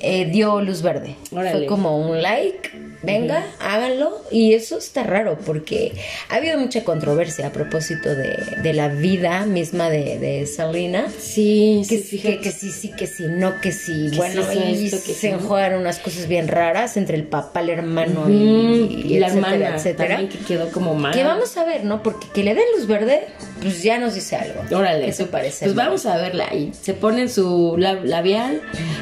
eh, 0.00 0.26
dio 0.30 0.60
luz 0.60 0.82
verde. 0.82 1.16
Órale. 1.32 1.52
Fue 1.52 1.66
como 1.66 1.98
un 1.98 2.22
like, 2.22 2.70
venga, 3.02 3.44
háganlo. 3.60 4.22
Y 4.30 4.54
eso 4.54 4.78
está 4.78 5.02
raro 5.02 5.38
porque 5.44 5.92
ha 6.28 6.36
habido 6.36 6.58
mucha 6.58 6.84
controversia 6.84 7.46
a 7.48 7.52
propósito 7.52 8.14
de, 8.14 8.36
de 8.62 8.72
la 8.72 8.88
vida 8.88 9.46
misma 9.46 9.88
de, 9.90 10.18
de 10.18 10.46
Selena. 10.46 11.06
Sí, 11.18 11.82
Que, 11.88 11.98
sí, 11.98 12.02
sí, 12.04 12.18
que, 12.18 12.40
que 12.40 12.52
sí, 12.52 12.70
sí, 12.70 12.90
que 12.96 13.06
sí, 13.06 13.24
no, 13.28 13.60
que 13.60 13.72
sí. 13.72 14.08
¿Qué 14.10 14.16
Bueno, 14.16 14.42
eso, 14.42 14.52
y 14.52 14.86
esto, 14.86 14.96
que 15.06 15.14
se 15.14 15.30
sí? 15.30 15.34
unas 15.78 15.98
cosas 15.98 16.28
bien 16.28 16.48
raras 16.48 16.96
entre 16.96 17.16
el 17.16 17.24
papá, 17.24 17.60
el 17.60 17.70
hermano 17.70 18.28
y, 18.28 18.32
y 18.34 19.18
la 19.18 19.28
etcétera, 19.28 19.52
hermana 19.54 19.76
etcétera. 19.76 20.08
también 20.16 20.28
que 20.30 20.38
quedó 20.44 20.70
como 20.70 20.94
mal. 20.94 21.12
Que 21.14 21.24
vamos 21.24 21.56
a 21.56 21.64
ver, 21.64 21.84
¿no? 21.84 22.02
Porque 22.02 22.26
que 22.34 22.42
le 22.44 22.54
den 22.54 22.64
luz 22.76 22.86
verde, 22.86 23.26
pues 23.60 23.82
ya 23.82 23.98
nos 23.98 24.14
dice 24.14 24.36
algo. 24.36 24.62
Órale. 24.76 25.06
¿Qué 25.06 25.12
te 25.12 25.24
parece? 25.24 25.64
Pues 25.66 25.74
vamos 25.74 26.06
a 26.06 26.16
verla 26.16 26.48
ahí. 26.50 26.72
Se 26.80 26.94
ponen 26.94 27.28
su 27.28 27.76
lab- 27.78 28.04
labial, 28.04 28.60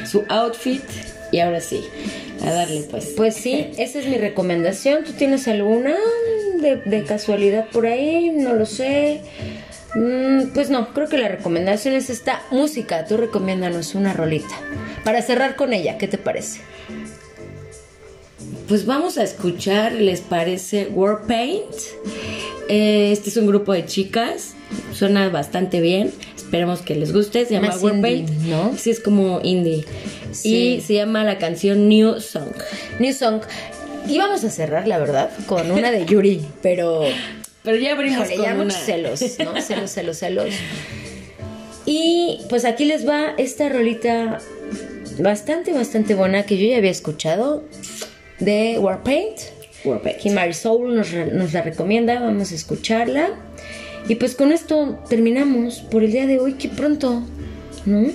su 0.09 0.23
outfit 0.29 0.83
y 1.31 1.39
ahora 1.39 1.59
sí, 1.59 1.83
a 2.43 2.51
darle 2.51 2.81
pues. 2.89 3.13
Pues 3.15 3.35
sí, 3.35 3.71
esa 3.77 3.99
es 3.99 4.07
mi 4.07 4.17
recomendación. 4.17 5.03
¿Tú 5.03 5.13
tienes 5.13 5.47
alguna 5.47 5.95
de, 6.61 6.77
de 6.77 7.03
casualidad 7.03 7.67
por 7.69 7.85
ahí? 7.85 8.29
No 8.29 8.53
lo 8.53 8.65
sé. 8.65 9.21
Mm, 9.95 10.49
pues 10.53 10.69
no, 10.69 10.93
creo 10.93 11.07
que 11.07 11.17
la 11.17 11.27
recomendación 11.27 11.95
es 11.95 12.09
esta 12.09 12.43
música. 12.51 13.05
Tú 13.05 13.17
recomiéndanos 13.17 13.95
una 13.95 14.13
rolita. 14.13 14.55
Para 15.03 15.21
cerrar 15.21 15.55
con 15.55 15.73
ella, 15.73 15.97
¿qué 15.97 16.07
te 16.07 16.17
parece? 16.17 16.59
Pues 18.67 18.85
vamos 18.85 19.17
a 19.17 19.23
escuchar, 19.23 19.93
¿les 19.93 20.21
parece 20.21 20.87
Warpaint? 20.87 21.63
Eh, 22.67 23.11
este 23.13 23.29
es 23.29 23.37
un 23.37 23.47
grupo 23.47 23.71
de 23.71 23.85
chicas, 23.85 24.55
suena 24.93 25.29
bastante 25.29 25.79
bien, 25.79 26.11
esperemos 26.35 26.81
que 26.81 26.95
les 26.95 27.13
guste, 27.13 27.45
se 27.45 27.53
llama 27.53 27.73
Warpaint, 27.81 28.29
¿no? 28.29 28.75
Sí, 28.77 28.89
es 28.89 28.99
como 28.99 29.39
indie. 29.41 29.85
Sí. 30.41 30.75
Y 30.77 30.81
se 30.81 30.93
llama 30.95 31.23
la 31.23 31.37
canción 31.37 31.87
New 31.89 32.19
Song. 32.19 32.51
New 32.99 33.13
Song. 33.13 33.41
Y 34.07 34.17
vamos 34.17 34.43
a 34.43 34.49
cerrar, 34.49 34.87
la 34.87 34.97
verdad, 34.99 35.29
con 35.47 35.69
una 35.71 35.91
de 35.91 36.05
Yuri, 36.05 36.41
pero 36.61 37.01
Pero 37.63 37.77
ya 37.77 37.91
abrimos 37.93 38.29
con 38.29 38.37
ya 38.41 38.53
una. 38.53 38.63
muchos 38.63 38.79
celos, 38.79 39.21
¿no? 39.39 39.61
Celos, 39.61 39.91
celos, 39.91 40.17
celos. 40.17 40.53
Y 41.85 42.39
pues 42.49 42.65
aquí 42.65 42.85
les 42.85 43.07
va 43.07 43.33
esta 43.37 43.69
rolita 43.69 44.39
bastante, 45.19 45.73
bastante 45.73 46.15
buena 46.15 46.43
que 46.43 46.57
yo 46.57 46.67
ya 46.69 46.77
había 46.77 46.91
escuchado 46.91 47.63
de 48.39 48.77
Warpaint. 48.79 49.37
Warpaint. 49.83 50.19
Que 50.19 50.29
Marisol 50.31 50.95
nos, 50.95 51.13
nos 51.13 51.53
la 51.53 51.61
recomienda, 51.61 52.19
vamos 52.19 52.51
a 52.51 52.55
escucharla. 52.55 53.29
Y 54.07 54.15
pues 54.15 54.35
con 54.35 54.51
esto 54.53 54.99
terminamos 55.09 55.79
por 55.79 56.03
el 56.03 56.11
día 56.13 56.27
de 56.27 56.39
hoy, 56.39 56.53
que 56.53 56.69
pronto, 56.69 57.23
¿no? 57.85 58.09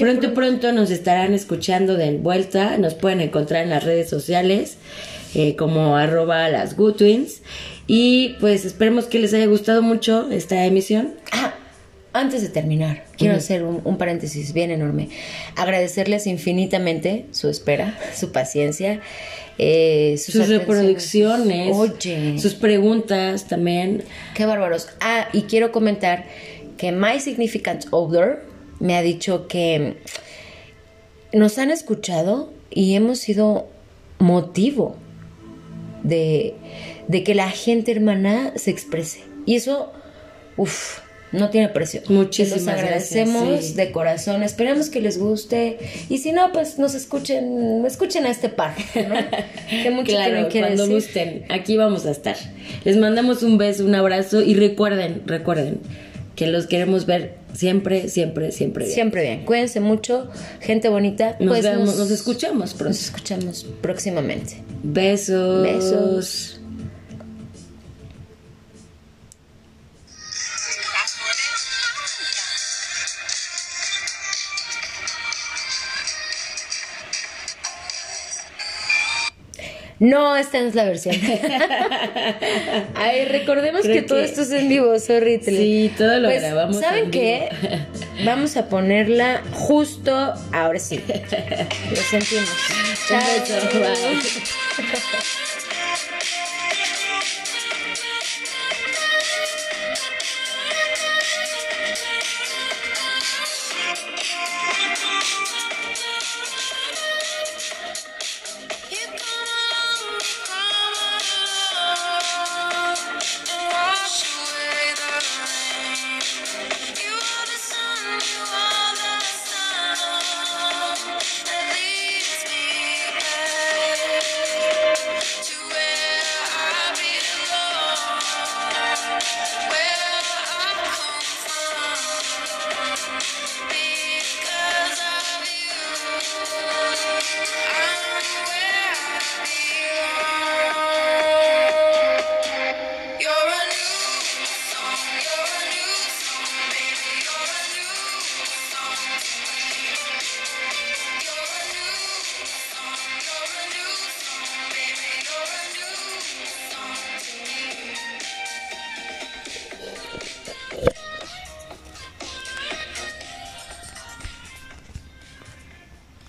Pronto, 0.00 0.34
pronto 0.34 0.72
nos 0.72 0.90
estarán 0.90 1.34
escuchando 1.34 1.96
de 1.96 2.16
vuelta. 2.16 2.78
Nos 2.78 2.94
pueden 2.94 3.20
encontrar 3.20 3.62
en 3.62 3.70
las 3.70 3.84
redes 3.84 4.08
sociales 4.08 4.78
eh, 5.34 5.54
como 5.56 5.96
arroba 5.96 6.48
las 6.48 6.76
Good 6.76 6.94
Twins. 6.94 7.42
Y 7.86 8.36
pues 8.40 8.64
esperemos 8.64 9.04
que 9.06 9.18
les 9.18 9.34
haya 9.34 9.46
gustado 9.46 9.82
mucho 9.82 10.30
esta 10.30 10.64
emisión. 10.64 11.14
Ah, 11.32 11.54
antes 12.12 12.42
de 12.42 12.48
terminar, 12.48 13.04
quiero 13.16 13.36
hacer 13.36 13.62
un, 13.62 13.82
un 13.84 13.98
paréntesis 13.98 14.52
bien 14.52 14.70
enorme. 14.70 15.10
Agradecerles 15.54 16.26
infinitamente 16.26 17.26
su 17.30 17.48
espera, 17.48 17.98
su 18.16 18.32
paciencia, 18.32 19.00
eh, 19.58 20.16
sus, 20.18 20.48
reproducciones, 20.48 21.76
Oye, 21.76 22.38
sus 22.38 22.54
preguntas 22.54 23.46
también. 23.46 24.04
qué 24.34 24.46
bárbaros. 24.46 24.88
Ah, 25.00 25.28
y 25.32 25.42
quiero 25.42 25.70
comentar 25.70 26.24
que 26.78 26.92
My 26.92 27.20
Significant 27.20 27.84
Other 27.90 28.49
me 28.80 28.96
ha 28.96 29.02
dicho 29.02 29.46
que 29.46 29.98
nos 31.32 31.58
han 31.58 31.70
escuchado 31.70 32.52
y 32.70 32.94
hemos 32.94 33.18
sido 33.18 33.68
motivo 34.18 34.96
de, 36.02 36.54
de 37.08 37.24
que 37.24 37.34
la 37.34 37.50
gente 37.50 37.92
hermana 37.92 38.52
se 38.56 38.70
exprese. 38.70 39.20
Y 39.46 39.56
eso, 39.56 39.92
uff, 40.56 40.98
no 41.32 41.50
tiene 41.50 41.68
precio. 41.68 42.02
Muchísimas 42.08 42.66
agradecemos 42.68 43.48
gracias, 43.48 43.66
sí. 43.66 43.74
de 43.74 43.92
corazón. 43.92 44.42
Esperamos 44.42 44.90
que 44.90 45.00
les 45.00 45.18
guste. 45.18 45.78
Y 46.08 46.18
si 46.18 46.32
no, 46.32 46.52
pues 46.52 46.78
nos 46.78 46.94
escuchen, 46.94 47.84
escuchen 47.86 48.26
a 48.26 48.30
este 48.30 48.48
par, 48.48 48.74
¿no? 48.94 49.14
Que 49.82 49.90
mucho 49.90 50.10
Claro, 50.10 50.32
tienen 50.32 50.48
que 50.48 50.58
cuando 50.60 50.82
decir. 50.86 50.94
gusten, 50.94 51.44
aquí 51.48 51.76
vamos 51.76 52.06
a 52.06 52.10
estar. 52.10 52.36
Les 52.84 52.96
mandamos 52.96 53.42
un 53.42 53.58
beso, 53.58 53.84
un 53.84 53.94
abrazo 53.94 54.42
y 54.42 54.54
recuerden, 54.54 55.22
recuerden 55.26 55.80
que 56.34 56.46
los 56.46 56.66
queremos 56.66 57.06
ver 57.06 57.34
siempre, 57.54 58.08
siempre, 58.08 58.52
siempre 58.52 58.84
bien. 58.84 58.94
Siempre 58.94 59.22
bien. 59.22 59.44
Cuídense 59.44 59.80
mucho, 59.80 60.28
gente 60.60 60.88
bonita. 60.88 61.36
Nos, 61.40 61.48
Pues 61.48 61.64
vemos- 61.64 61.86
nos, 61.86 61.98
nos 61.98 62.10
escuchamos 62.10 62.74
pronto. 62.74 62.90
nos 62.90 63.00
escuchamos 63.02 63.66
próximamente. 63.80 64.62
Besos. 64.82 65.62
Besos. 65.62 66.59
No, 80.00 80.34
esta 80.36 80.60
no 80.60 80.68
es 80.68 80.74
la 80.74 80.84
versión. 80.84 81.14
Ay, 82.94 83.26
recordemos 83.26 83.82
Creo 83.82 83.94
que, 83.96 84.02
todo 84.02 84.18
que- 84.18 84.24
esto 84.24 84.42
es 84.42 84.50
en 84.50 84.68
vivo, 84.68 84.98
sorry. 84.98 85.38
te- 85.38 85.50
Sí, 85.50 85.92
todo 85.96 86.18
lo 86.18 86.28
Pues, 86.28 86.40
grabamos. 86.42 86.80
¿Saben 86.80 87.04
en 87.04 87.10
qué? 87.10 87.48
vivo. 87.62 87.76
Vamos 88.24 88.56
a 88.56 88.68
ponerla 88.68 89.42
justo 89.52 90.34
ahora 90.52 90.78
sí. 90.78 91.00
Lo 91.90 91.96
sentimos. 91.96 92.48
Un 93.10 93.18
beso, 93.18 93.78
bye. 93.78 94.20